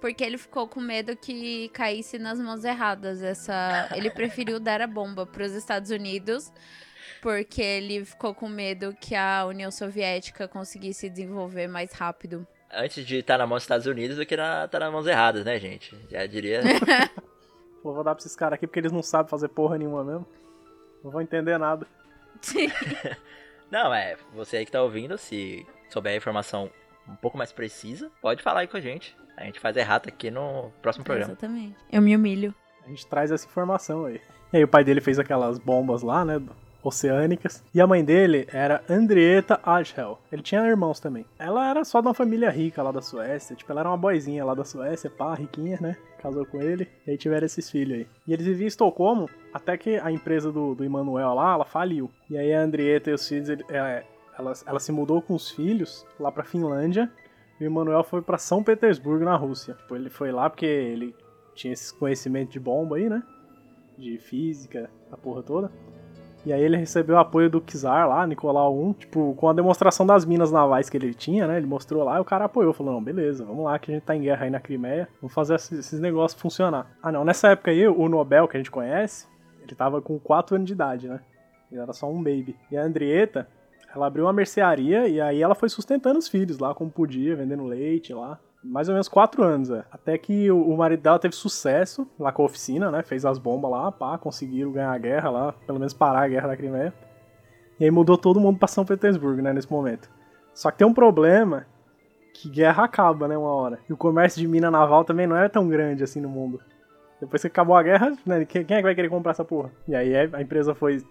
[0.00, 3.22] Porque ele ficou com medo que caísse nas mãos erradas.
[3.22, 6.52] Essa, ele preferiu dar a bomba para os Estados Unidos,
[7.22, 12.44] porque ele ficou com medo que a União Soviética conseguisse desenvolver mais rápido.
[12.72, 15.44] Antes de estar na mão dos Estados Unidos do que na, tá nas mãos erradas,
[15.44, 15.96] né, gente?
[16.10, 16.60] Já diria.
[17.84, 20.26] Pô, vou dar pra esses caras aqui porque eles não sabem fazer porra nenhuma mesmo.
[21.04, 21.86] Não vão entender nada.
[23.70, 26.68] Não, é, você aí que tá ouvindo, se souber a informação
[27.08, 29.16] um pouco mais precisa, pode falar aí com a gente.
[29.36, 31.32] A gente faz errata aqui no próximo programa.
[31.32, 31.76] Exatamente.
[31.90, 32.54] Eu me humilho.
[32.84, 34.20] A gente traz essa informação aí.
[34.52, 36.40] E aí o pai dele fez aquelas bombas lá, né?
[36.82, 37.64] Oceânicas.
[37.74, 40.18] E a mãe dele era Andrietta Agel.
[40.30, 41.24] Ele tinha irmãos também.
[41.38, 43.56] Ela era só de uma família rica lá da Suécia.
[43.56, 45.96] Tipo, ela era uma boizinha lá da Suécia, pá, riquinha, né?
[46.22, 46.86] Casou com ele.
[47.06, 48.06] E aí tiveram esses filhos aí.
[48.26, 52.10] E eles viviam em Estocolmo até que a empresa do, do Emanuel lá, ela faliu.
[52.28, 54.04] E aí a Andrietta e os filhos, ele- é,
[54.38, 57.10] ela, ela se mudou com os filhos lá pra Finlândia.
[57.60, 59.74] E o Emanuel foi pra São Petersburgo, na Rússia.
[59.74, 61.14] Tipo, ele foi lá porque ele
[61.54, 63.22] tinha esse conhecimento de bomba aí, né?
[63.96, 65.70] De física, a porra toda.
[66.44, 70.04] E aí ele recebeu o apoio do Czar lá, Nicolau I, tipo, com a demonstração
[70.04, 71.56] das minas navais que ele tinha, né?
[71.56, 74.04] Ele mostrou lá e o cara apoiou, falou, não, beleza, vamos lá que a gente
[74.04, 76.98] tá em guerra aí na Crimeia, vamos fazer esses, esses negócios funcionar.
[77.02, 79.26] Ah não, nessa época aí, o Nobel, que a gente conhece,
[79.62, 81.20] ele tava com 4 anos de idade, né?
[81.72, 82.54] Ele era só um baby.
[82.70, 83.48] E a Andrietta,
[83.94, 87.64] ela abriu uma mercearia e aí ela foi sustentando os filhos lá como podia, vendendo
[87.64, 88.38] leite lá.
[88.62, 89.84] Mais ou menos quatro anos, é.
[89.92, 93.02] Até que o, marido dela teve sucesso lá com a oficina, né?
[93.02, 96.48] Fez as bombas lá, pá, conseguiram ganhar a guerra lá, pelo menos parar a guerra
[96.48, 96.92] da Crimeia.
[97.78, 100.08] E aí mudou todo mundo pra São Petersburgo, né, nesse momento.
[100.54, 101.66] Só que tem um problema
[102.32, 103.78] que guerra acaba, né, uma hora.
[103.88, 106.60] E o comércio de mina naval também não é tão grande assim no mundo.
[107.20, 109.70] Depois que acabou a guerra, né, quem quem é que vai querer comprar essa porra?
[109.86, 111.04] E aí a empresa foi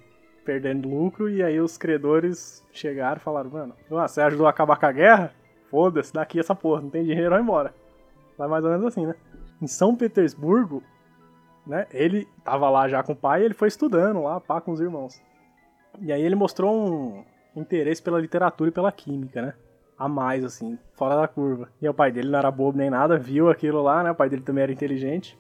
[0.44, 4.86] perdendo lucro e aí os credores chegaram e falaram, mano, você ajudou a acabar com
[4.86, 5.34] a guerra?
[5.70, 7.74] Foda-se, daqui essa porra, não tem dinheiro, vai embora.
[8.38, 9.16] Vai mais ou menos assim, né?
[9.64, 10.84] em São Petersburgo,
[11.66, 11.88] né?
[11.92, 14.82] Ele tava lá já com o pai e ele foi estudando lá, pá, com os
[14.82, 15.22] irmãos.
[16.02, 17.24] E aí ele mostrou um
[17.56, 19.54] interesse pela literatura e pela química, né?
[19.98, 21.70] A mais, assim, fora da curva.
[21.82, 24.12] E o pai dele não era bobo nem nada, viu aquilo lá, né?
[24.12, 25.40] O pai dele também era inteligente.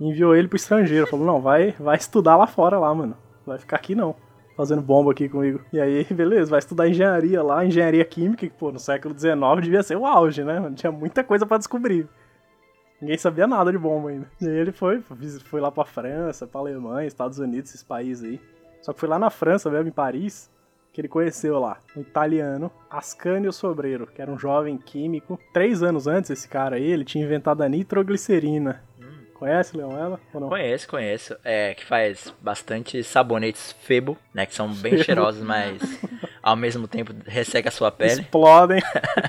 [0.00, 1.06] Enviou ele pro estrangeiro.
[1.06, 3.16] Falou, não, vai, vai estudar lá fora lá, mano.
[3.46, 4.14] Vai ficar aqui não.
[4.56, 5.60] Fazendo bomba aqui comigo.
[5.72, 9.82] E aí, beleza, vai estudar engenharia lá, engenharia química, que, pô, no século XIX devia
[9.82, 10.72] ser o auge, né?
[10.76, 12.08] Tinha muita coisa para descobrir.
[13.00, 14.30] Ninguém sabia nada de bomba ainda.
[14.40, 15.02] E aí ele foi,
[15.44, 18.40] foi lá pra França, pra Alemanha, Estados Unidos, esses países aí.
[18.80, 20.50] Só que foi lá na França mesmo, em Paris,
[20.92, 25.38] que ele conheceu lá, um italiano, Ascanio Sobreiro, que era um jovem químico.
[25.52, 28.80] Três anos antes, esse cara aí, ele tinha inventado a nitroglicerina.
[29.34, 30.20] Conhece, Leon, ela?
[30.32, 30.48] Ou não?
[30.48, 31.36] Conheço, conheço.
[31.44, 34.46] É, que faz bastante sabonetes Febo, né?
[34.46, 35.04] Que são bem Febo.
[35.04, 35.82] cheirosos, mas
[36.42, 38.22] ao mesmo tempo resseca a sua pele.
[38.22, 38.80] Explodem.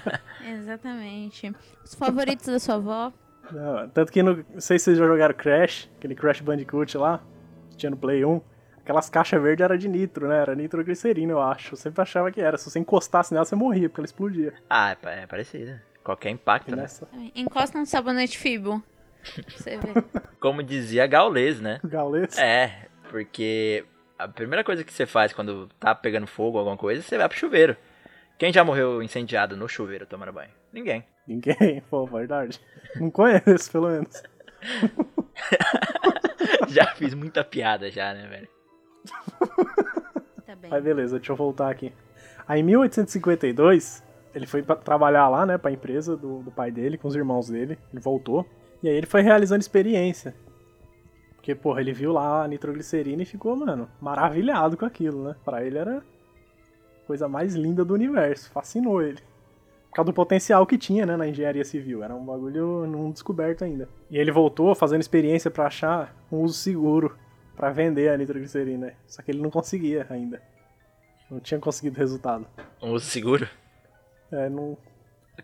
[0.47, 1.53] Exatamente.
[1.83, 3.11] Os favoritos da sua avó?
[3.51, 7.21] Não, tanto que no, não sei se vocês já jogaram Crash, aquele Crash Bandicoot lá,
[7.71, 8.41] que tinha no Play 1.
[8.77, 10.37] Aquelas caixas verdes era de nitro, né?
[10.39, 11.73] Era nitroglicerina, eu acho.
[11.73, 12.55] Eu sempre achava que era.
[12.55, 14.53] Se você encostasse nela, você morria, porque ela explodia.
[14.69, 15.79] Ah, é, é parecido.
[16.03, 16.83] Qualquer impacto, né?
[16.83, 17.07] Nessa...
[17.35, 18.83] Encosta no sabonete Fibo.
[19.49, 19.93] Você vê.
[20.39, 21.79] Como dizia Gaules, né?
[21.83, 22.37] Gaules?
[22.37, 23.83] É, porque
[24.17, 27.37] a primeira coisa que você faz quando tá pegando fogo, alguma coisa, você vai pro
[27.37, 27.75] chuveiro.
[28.37, 30.51] Quem já morreu incendiado no chuveiro tomando banho?
[30.71, 31.05] Ninguém.
[31.27, 32.59] Ninguém, pô, verdade.
[32.95, 34.23] Não conheço, pelo menos.
[36.67, 38.47] já fiz muita piada já, né, velho?
[40.45, 40.73] Tá bem.
[40.73, 41.93] Aí beleza, deixa eu voltar aqui.
[42.47, 46.97] Aí em 1852, ele foi pra trabalhar lá, né, pra empresa do, do pai dele,
[46.97, 47.77] com os irmãos dele.
[47.91, 48.45] Ele voltou.
[48.85, 50.35] E aí ele foi realizando experiência.
[51.35, 55.35] Porque, porra, ele viu lá a nitroglicerina e ficou, mano, maravilhado com aquilo, né?
[55.43, 58.51] Pra ele era a coisa mais linda do universo.
[58.51, 59.17] Fascinou ele
[59.89, 62.03] por causa do potencial que tinha, né, na engenharia civil.
[62.03, 63.89] Era um bagulho não descoberto ainda.
[64.07, 67.17] E ele voltou fazendo experiência para achar um uso seguro
[67.55, 68.93] para vender a nitroglicerina.
[69.07, 70.39] Só que ele não conseguia ainda.
[71.27, 72.45] Não tinha conseguido resultado.
[72.79, 73.49] Um uso seguro?
[74.31, 74.77] É, não.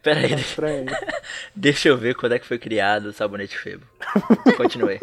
[0.01, 0.85] Pera aí.
[1.55, 3.85] Deixa eu ver quando é que foi criado o sabonete Febo.
[4.57, 4.99] Continue.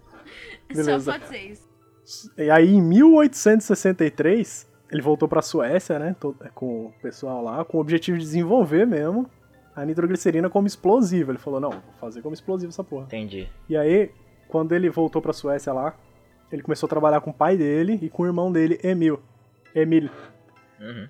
[0.68, 1.00] Beleza.
[1.00, 1.70] Só pode ser isso.
[2.36, 6.16] E aí, em 1863, ele voltou pra Suécia, né?
[6.54, 9.30] Com o pessoal lá, com o objetivo de desenvolver mesmo
[9.74, 11.32] a nitroglicerina como explosivo.
[11.32, 13.04] Ele falou, não, vou fazer como explosivo essa porra.
[13.04, 13.48] Entendi.
[13.68, 14.10] E aí,
[14.48, 15.96] quando ele voltou pra Suécia lá,
[16.50, 19.20] ele começou a trabalhar com o pai dele e com o irmão dele, Emil.
[19.74, 20.10] Emil.
[20.80, 21.08] Uhum.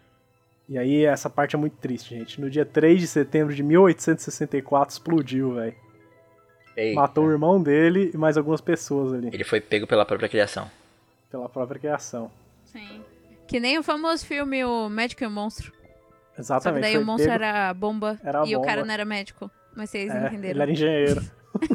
[0.68, 2.40] E aí, essa parte é muito triste, gente.
[2.40, 5.74] No dia 3 de setembro de 1864, explodiu, velho.
[6.94, 9.28] Matou o irmão dele e mais algumas pessoas ali.
[9.32, 10.70] Ele foi pego pela própria criação.
[11.30, 12.30] Pela própria criação.
[12.64, 13.02] Sim.
[13.46, 15.72] Que nem o famoso filme O Médico e o Monstro.
[16.38, 16.62] Exatamente.
[16.62, 17.44] Só que daí o monstro pego...
[17.44, 18.58] era bomba era e bomba.
[18.58, 19.50] o cara não era médico.
[19.76, 20.50] Mas vocês é, entenderam.
[20.50, 21.22] Ele era engenheiro.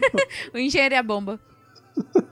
[0.53, 1.39] o engenheiro é a bomba.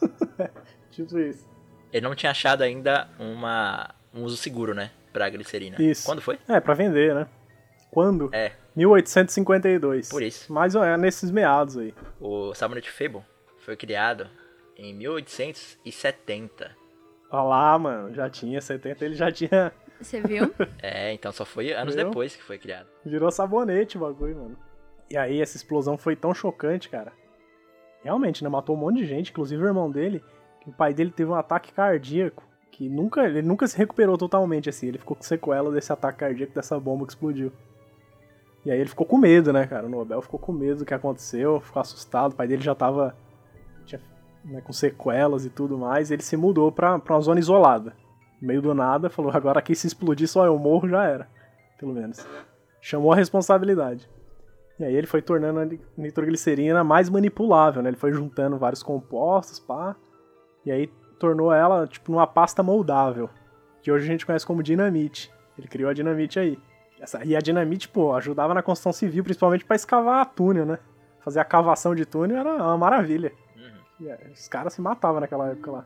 [0.91, 1.47] tipo isso.
[1.93, 4.91] Ele não tinha achado ainda uma, um uso seguro, né?
[5.15, 5.81] Pra glicerina.
[5.81, 6.05] Isso.
[6.05, 6.37] Quando foi?
[6.45, 7.25] É, pra vender, né?
[7.89, 8.29] Quando?
[8.33, 8.51] É.
[8.75, 10.09] 1852.
[10.09, 10.51] Por isso.
[10.51, 11.93] Mais ou menos nesses meados aí.
[12.19, 13.23] O sabonete Febo
[13.59, 14.29] foi criado
[14.75, 16.69] em 1870.
[17.31, 19.71] Olha lá, mano, já tinha 70, ele já tinha.
[20.01, 20.53] Você viu?
[20.83, 22.09] é, então só foi anos viu?
[22.09, 22.89] depois que foi criado.
[23.05, 24.57] Virou sabonete o bagulho, mano.
[25.09, 27.13] E aí essa explosão foi tão chocante, cara.
[28.03, 28.49] Realmente, né?
[28.49, 30.21] Matou um monte de gente, inclusive o irmão dele,
[30.59, 32.43] que o pai dele teve um ataque cardíaco.
[32.75, 34.87] Que nunca, ele nunca se recuperou totalmente, assim.
[34.87, 37.49] Ele ficou com sequela desse ataque cardíaco dessa bomba que explodiu.
[38.65, 39.85] E aí ele ficou com medo, né, cara?
[39.85, 42.33] O Nobel ficou com medo do que aconteceu, ficou assustado.
[42.33, 43.15] O pai dele já tava
[44.43, 47.95] né, com sequelas e tudo mais, ele se mudou pra, pra uma zona isolada.
[48.41, 51.27] No meio do nada, falou, agora aqui se explodir só eu morro, já era.
[51.79, 52.27] Pelo menos.
[52.81, 54.09] Chamou a responsabilidade.
[54.77, 57.89] E aí ele foi tornando a nitroglicerina mais manipulável, né?
[57.89, 59.95] Ele foi juntando vários compostos, pá.
[60.65, 63.29] E aí tornou ela, tipo, numa pasta moldável.
[63.81, 65.31] Que hoje a gente conhece como dinamite.
[65.57, 66.59] Ele criou a dinamite aí.
[66.99, 70.79] Essa, e a dinamite, pô, ajudava na construção civil, principalmente para escavar túnel, né?
[71.23, 73.31] Fazer a cavação de túnel era uma maravilha.
[74.03, 75.85] É, os caras se matavam naquela época lá.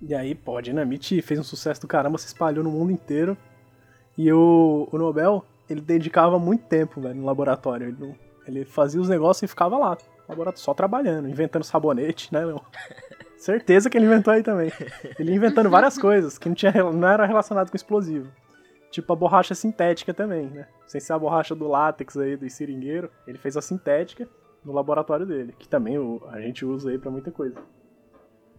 [0.00, 3.36] E aí, pô, a Dinamite fez um sucesso do caramba, se espalhou no mundo inteiro.
[4.16, 7.88] E o, o Nobel, ele dedicava muito tempo, velho, no laboratório.
[7.88, 8.14] Ele,
[8.46, 9.96] ele fazia os negócios e ficava lá,
[10.28, 12.58] laboratório, só trabalhando, inventando sabonete, né, Leon?
[13.36, 14.72] Certeza que ele inventou aí também.
[15.18, 18.30] Ele inventando várias coisas que não, tinha, não era relacionado com explosivo.
[18.90, 20.68] Tipo a borracha sintética também, né?
[20.86, 23.10] Sem ser a borracha do látex aí, do seringueiro.
[23.26, 24.28] Ele fez a sintética
[24.64, 27.56] no laboratório dele, que também o, a gente usa aí para muita coisa.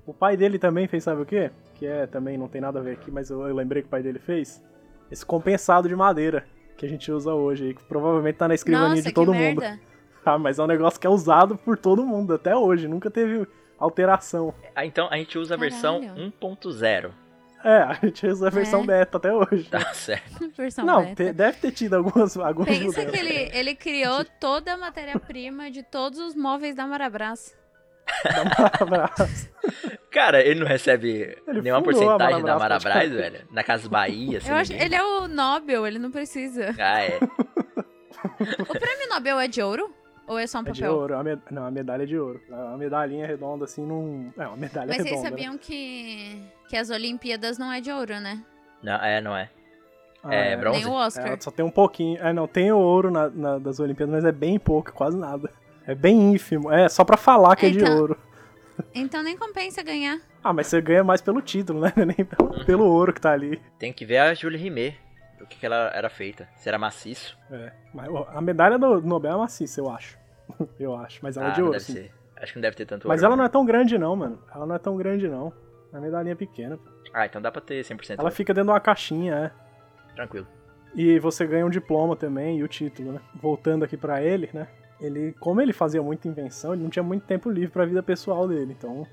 [0.06, 1.50] O pai dele também fez, sabe o quê?
[1.76, 3.92] Que é também não tem nada a ver aqui, mas eu, eu lembrei que o
[3.92, 4.64] pai dele fez.
[5.10, 6.46] Esse compensado de madeira
[6.78, 9.62] que a gente usa hoje aí, que provavelmente tá na escrivaninha Nossa, de todo mundo.
[9.62, 9.80] Merda.
[10.28, 13.48] Ah, mas é um negócio que é usado por todo mundo até hoje, nunca teve
[13.80, 14.54] alteração.
[14.76, 16.34] Ah, então a gente usa a versão Caralho.
[16.42, 17.12] 1.0.
[17.64, 18.86] É, a gente usa a versão É.
[18.86, 19.64] beta até hoje.
[19.70, 20.50] Tá certo.
[20.56, 21.16] Versão Não, beta.
[21.26, 23.12] te- deve ter tido algumas, algumas Pensa mudanças.
[23.12, 27.56] que ele, ele criou toda a matéria-prima de todos os móveis da Marabras.
[28.80, 29.50] Um abraço.
[30.12, 33.32] Cara, ele não recebe Ele nenhuma porcentagem da Marabras, Marabras, praticamente.
[33.38, 33.48] velho.
[33.52, 34.50] Na Casa Bahia, assim.
[34.50, 36.76] Eu acho, ele é o Nobel, ele não precisa.
[36.78, 37.18] Ah, é.
[38.60, 39.94] O prêmio Nobel é de ouro?
[40.28, 40.96] Ou é só um É de papel?
[40.96, 42.42] ouro, a med- não, a medalha é de ouro.
[42.52, 44.34] A medalhinha redonda assim não.
[44.38, 45.30] É, uma medalha Mas vocês redonda.
[45.30, 45.30] né?
[45.30, 48.42] sabiam que, que as Olimpíadas não é de ouro, né?
[48.82, 49.50] Não, é, não é.
[50.24, 50.80] Ah, é bronze?
[50.80, 51.28] Nem o Oscar.
[51.34, 52.20] É, só tem um pouquinho.
[52.20, 55.52] É, não, tem o ouro na, na- das Olimpíadas, mas é bem pouco, quase nada.
[55.86, 56.72] É bem ínfimo.
[56.72, 58.18] É, só pra falar que é, É, de então- ouro.
[58.94, 60.20] Então nem compensa ganhar.
[60.44, 61.94] Ah, mas você ganha mais pelo título, né?
[61.96, 63.62] Nem pelo, pelo ouro que tá ali.
[63.80, 64.98] Tem que ver a Julie Rimet.
[65.38, 66.48] Do que, que ela era feita.
[66.56, 67.38] Se era maciço.
[67.52, 67.72] É.
[67.94, 70.18] Mas a medalha do Nobel é maciça, eu acho.
[70.80, 71.20] eu acho.
[71.22, 71.94] Mas ela ah, é de não ouro, deve sim.
[71.94, 72.12] ser.
[72.38, 74.40] Acho que não deve ter tanto Mas ouro, ela não é tão grande, não, mano.
[74.54, 75.54] Ela não é tão grande, não.
[75.92, 76.78] É uma medalhinha pequena.
[76.78, 76.90] pô.
[77.14, 78.36] Ah, então dá pra ter 100% Ela ouro.
[78.36, 80.14] fica dentro de uma caixinha, é.
[80.16, 80.48] Tranquilo.
[80.94, 83.22] E você ganha um diploma também e o título, né?
[83.36, 84.68] Voltando aqui pra ele, né?
[85.00, 88.48] Ele, como ele fazia muita invenção, ele não tinha muito tempo livre pra vida pessoal
[88.48, 89.06] dele, então,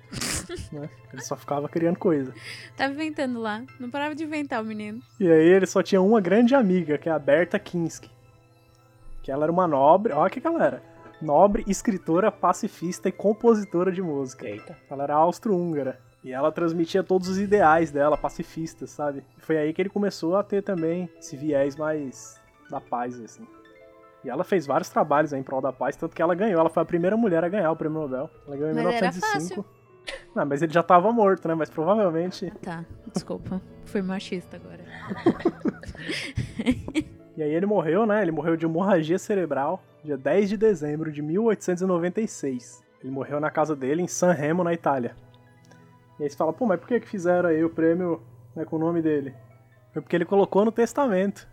[0.72, 0.88] né?
[1.12, 2.32] Ele só ficava criando coisa.
[2.76, 3.62] Tava inventando lá.
[3.78, 5.00] Não parava de inventar o menino.
[5.18, 8.10] E aí ele só tinha uma grande amiga, que é a Berta Kinski.
[9.22, 10.82] Que ela era uma nobre, olha o que ela era.
[11.20, 14.48] Nobre, escritora, pacifista e compositora de música.
[14.48, 14.76] Eita.
[14.90, 16.00] Ela era austro-húngara.
[16.24, 19.24] E ela transmitia todos os ideais dela, pacifistas, sabe?
[19.36, 22.40] E foi aí que ele começou a ter também esse viés mais
[22.70, 23.46] da paz, assim.
[24.24, 26.60] E ela fez vários trabalhos aí em prol da paz, tanto que ela ganhou.
[26.60, 28.30] Ela foi a primeira mulher a ganhar o prêmio Nobel.
[28.46, 29.81] Ela ganhou em Mas era 1905.
[30.34, 31.54] Não, mas ele já tava morto, né?
[31.54, 32.50] Mas provavelmente.
[32.62, 33.60] Tá, desculpa.
[33.84, 34.82] Fui machista agora.
[37.34, 38.20] E aí ele morreu, né?
[38.20, 42.84] Ele morreu de hemorragia cerebral, dia 10 de dezembro de 1896.
[43.02, 45.16] Ele morreu na casa dele, em San Remo, na Itália.
[46.20, 48.22] E aí você fala, pô, mas por que que fizeram aí o prêmio
[48.54, 49.34] né, com o nome dele?
[49.92, 51.48] Foi porque ele colocou no testamento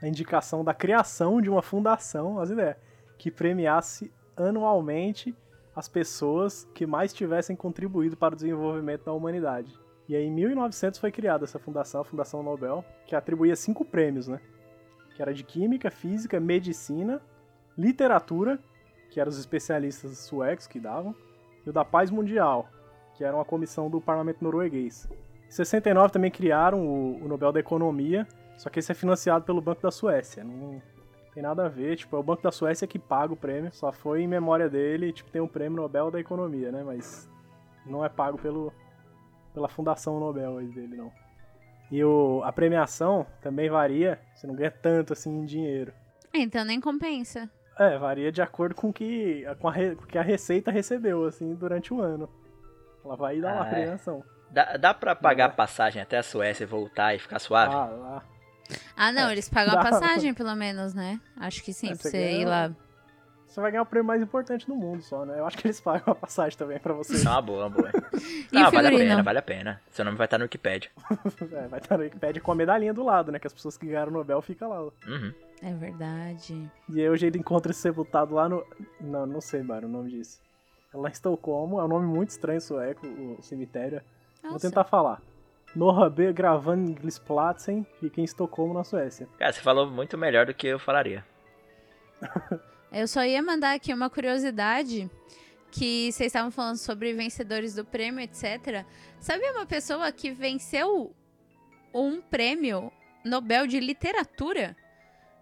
[0.00, 2.76] a indicação da criação de uma fundação, as ideias,
[3.18, 5.36] que premiasse anualmente
[5.78, 9.78] as pessoas que mais tivessem contribuído para o desenvolvimento da humanidade.
[10.08, 14.26] E aí em 1900 foi criada essa fundação, a Fundação Nobel, que atribuía cinco prêmios,
[14.26, 14.40] né?
[15.14, 17.22] Que era de Química, Física, Medicina,
[17.76, 18.58] Literatura,
[19.08, 21.14] que eram os especialistas suecos que davam,
[21.64, 22.68] e o da Paz Mundial,
[23.14, 25.08] que era uma comissão do parlamento norueguês.
[25.46, 28.26] Em 69 também criaram o, Nobel da Economia,
[28.56, 30.42] só que esse é financiado pelo Banco da Suécia.
[30.42, 30.82] Não
[31.38, 33.92] tem nada a ver, tipo, é o Banco da Suécia que paga o prêmio, só
[33.92, 36.82] foi em memória dele, tipo, tem o prêmio Nobel da Economia, né?
[36.84, 37.30] Mas
[37.86, 38.72] não é pago pelo,
[39.54, 41.12] pela Fundação Nobel aí dele, não.
[41.92, 45.92] E o, a premiação também varia, você não ganha tanto assim em dinheiro.
[46.34, 47.48] Então nem compensa.
[47.78, 51.94] É, varia de acordo com que, com a, com que a Receita recebeu, assim, durante
[51.94, 52.28] o ano.
[53.04, 53.70] Ela vai dar uma Ah, é.
[53.70, 54.24] premiação.
[54.50, 55.46] Dá, dá pra pagar É.
[55.46, 57.72] a passagem até a Suécia e voltar e ficar suave?
[57.72, 58.24] Ah, lá.
[58.96, 61.20] Ah, não, É, eles pagam a passagem, pelo menos, né?
[61.36, 62.72] Acho que sim, É, pra você ganha ir lá.
[63.46, 65.38] Você vai ganhar o prêmio mais importante do mundo só, né?
[65.38, 67.26] Eu acho que eles pagam a passagem também pra você.
[67.26, 67.90] É uma boa, uma boa.
[68.52, 69.80] E ah, vale a pena, vale a pena.
[69.90, 70.90] Seu nome vai estar no Wikipedia.
[71.52, 73.38] É, vai estar no Wikipedia com a medalhinha do lado, né?
[73.38, 74.80] Que as pessoas que ganharam o Nobel ficam lá.
[74.82, 75.32] Uhum.
[75.62, 76.70] É verdade.
[76.88, 78.64] E aí hoje ele encontra esse sepultado lá no...
[79.00, 80.40] Não, não sei, Mário, o nome disso.
[80.92, 84.02] É lá em Estocolmo, é um nome muito estranho sueco, o cemitério.
[84.42, 84.68] Vou Nossa.
[84.68, 85.20] tentar falar.
[85.74, 89.28] Norrabe Gravanglisplatsen fica em Estocolmo, na Suécia.
[89.38, 91.24] Cara, você falou muito melhor do que eu falaria.
[92.90, 95.10] Eu só ia mandar aqui uma curiosidade
[95.70, 98.84] que vocês estavam falando sobre vencedores do prêmio, etc.
[99.20, 101.14] Sabe uma pessoa que venceu
[101.92, 102.90] um prêmio
[103.22, 104.74] Nobel de literatura?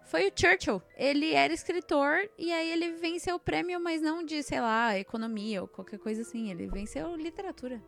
[0.07, 0.83] Foi o Churchill.
[0.97, 5.63] Ele era escritor e aí ele venceu o prêmio, mas não de, sei lá, economia
[5.63, 6.51] ou qualquer coisa assim.
[6.51, 7.81] Ele venceu literatura.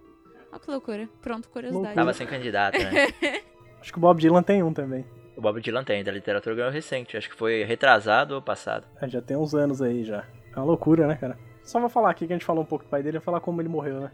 [0.50, 1.08] Olha que loucura.
[1.20, 1.94] Pronto, curiosidade.
[1.94, 3.06] Tava sem candidato, né?
[3.80, 5.04] Acho que o Bob Dylan tem um também.
[5.36, 7.16] o Bob Dylan tem, da literatura ganhou recente.
[7.16, 8.86] Acho que foi retrasado ou passado.
[9.00, 10.24] É, já tem uns anos aí já.
[10.52, 11.38] É uma loucura, né, cara?
[11.62, 13.40] Só vou falar aqui que a gente falou um pouco do pai dele, vou falar
[13.40, 14.10] como ele morreu, né?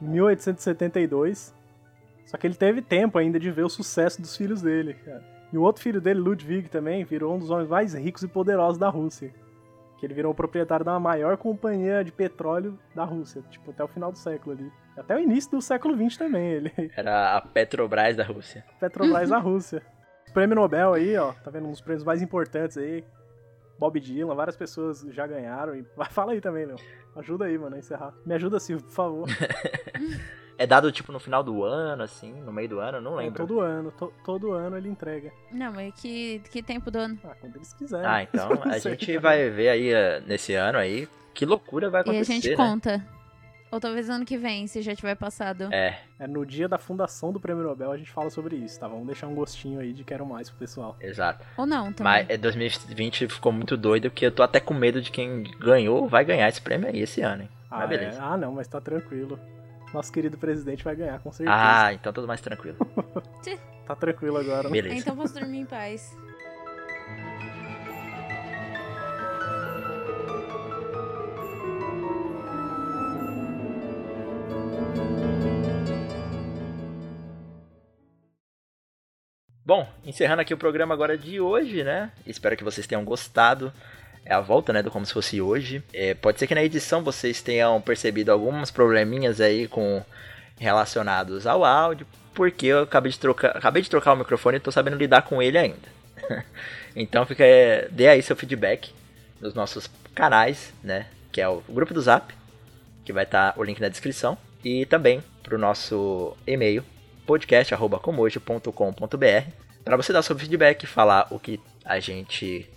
[0.00, 1.54] Em 1872.
[2.26, 5.22] Só que ele teve tempo ainda de ver o sucesso dos filhos dele, cara.
[5.52, 8.78] E o outro filho dele, Ludwig, também virou um dos homens mais ricos e poderosos
[8.78, 9.32] da Rússia.
[10.00, 13.88] Que ele virou o proprietário da maior companhia de petróleo da Rússia, tipo, até o
[13.88, 14.72] final do século ali.
[14.96, 16.72] Até o início do século XX também, ele.
[16.96, 18.64] Era a Petrobras da Rússia.
[18.78, 19.82] Petrobras da Rússia.
[20.32, 21.66] Prêmio Nobel aí, ó, tá vendo?
[21.66, 23.04] Um dos prêmios mais importantes aí.
[23.78, 25.74] Bob Dylan, várias pessoas já ganharam.
[25.74, 25.84] E...
[26.10, 26.76] Fala aí também, meu.
[27.16, 28.12] Ajuda aí, mano, a encerrar.
[28.24, 29.28] Me ajuda, Silvio, por favor.
[30.56, 33.44] É dado tipo no final do ano, assim, no meio do ano, não É, lembro.
[33.44, 35.32] todo ano, to- todo ano ele entrega.
[35.50, 37.18] Não, mas que, que tempo do ano?
[37.24, 38.06] Ah, quando eles quiserem.
[38.06, 42.02] Ah, então Não a gente vai ver aí eh, nesse ano aí que loucura vai
[42.02, 42.56] E acontecer, a gente né?
[42.56, 43.04] conta.
[43.74, 45.64] Ou talvez ano que vem, se já tiver passado.
[45.74, 48.86] É, É no dia da fundação do Prêmio Nobel a gente fala sobre isso, tá?
[48.86, 50.96] Vamos deixar um gostinho aí de quero mais pro pessoal.
[51.00, 51.44] exato.
[51.56, 52.12] Ou não, também.
[52.12, 56.06] Mas é 2020 ficou muito doido, porque eu tô até com medo de quem ganhou
[56.08, 57.48] vai ganhar esse prêmio aí esse ano, hein?
[57.68, 58.18] Ah, Mas beleza.
[58.18, 58.22] é?
[58.22, 59.40] ah, não, mas tá tranquilo.
[59.92, 61.56] Nosso querido presidente vai ganhar, com certeza.
[61.58, 62.76] Ah, então tudo mais tranquilo.
[63.84, 64.70] Tá tranquilo agora, né?
[64.70, 64.96] Beleza.
[64.96, 66.16] Então posso dormir em paz.
[79.66, 82.12] Bom, encerrando aqui o programa agora de hoje, né?
[82.26, 83.72] Espero que vocês tenham gostado.
[84.22, 85.82] É a volta, né, do Como Se Fosse Hoje.
[85.90, 90.04] É, pode ser que na edição vocês tenham percebido alguns probleminhas aí com
[90.58, 94.70] relacionados ao áudio, porque eu acabei de trocar, acabei de trocar o microfone e tô
[94.70, 95.88] sabendo lidar com ele ainda.
[96.94, 98.92] então fica, é, dê aí seu feedback
[99.40, 101.06] nos nossos canais, né?
[101.32, 102.34] Que é o grupo do Zap,
[103.02, 106.84] que vai estar o link na descrição, e também pro nosso e-mail
[107.26, 112.68] podcast@comojo.com.br para você dar seu feedback, falar o que a gente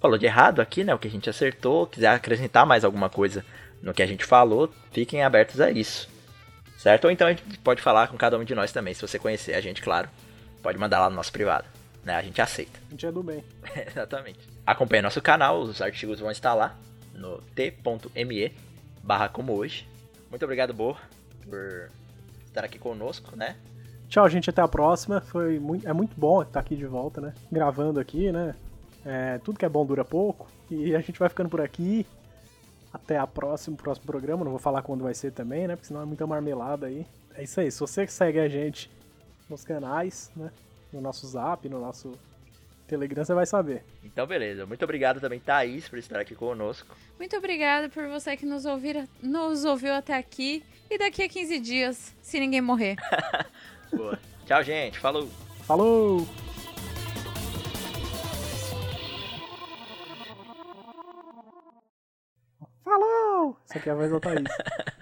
[0.00, 0.94] falou de errado aqui, né?
[0.94, 3.44] O que a gente acertou, quiser acrescentar mais alguma coisa
[3.80, 6.08] no que a gente falou, fiquem abertos a isso.
[6.76, 7.04] Certo?
[7.04, 9.54] Ou então a gente pode falar com cada um de nós também, se você conhecer
[9.54, 10.08] a gente, claro.
[10.62, 11.66] Pode mandar lá no nosso privado,
[12.04, 12.14] né?
[12.14, 12.78] A gente aceita.
[12.88, 13.44] A gente é do bem.
[13.86, 14.40] Exatamente.
[14.66, 16.76] Acompanhe nosso canal, os artigos vão estar lá
[17.14, 18.52] no t.me
[19.02, 19.88] barra como hoje.
[20.28, 20.96] Muito obrigado, Bo,
[21.44, 21.90] por
[22.46, 23.56] estar aqui conosco, né?
[24.08, 24.50] Tchau, gente.
[24.50, 25.20] Até a próxima.
[25.20, 27.34] Foi muito, é muito bom estar aqui de volta, né?
[27.50, 28.54] Gravando aqui, né?
[29.04, 30.48] É, tudo que é bom dura pouco.
[30.70, 32.06] E a gente vai ficando por aqui.
[32.92, 34.44] Até a próxima, próximo programa.
[34.44, 35.76] Não vou falar quando vai ser também, né?
[35.76, 37.06] Porque senão é muita marmelada aí.
[37.34, 37.70] É isso aí.
[37.70, 38.90] Se você segue a gente
[39.50, 40.50] nos canais, né?
[40.92, 42.12] No nosso zap, no nosso
[42.86, 43.84] Telegram, você vai saber.
[44.04, 44.64] Então, beleza.
[44.64, 46.96] Muito obrigado também, Thaís, por estar aqui conosco.
[47.18, 50.62] Muito obrigada por você que nos, ouvir, nos ouviu até aqui.
[50.88, 52.96] E daqui a 15 dias, se ninguém morrer.
[53.92, 54.18] Boa.
[54.46, 54.98] Tchau, gente.
[54.98, 55.28] Falou.
[55.62, 56.26] Falou!
[62.84, 63.56] Falou!
[63.64, 64.48] Isso aqui é a voz da Thaís.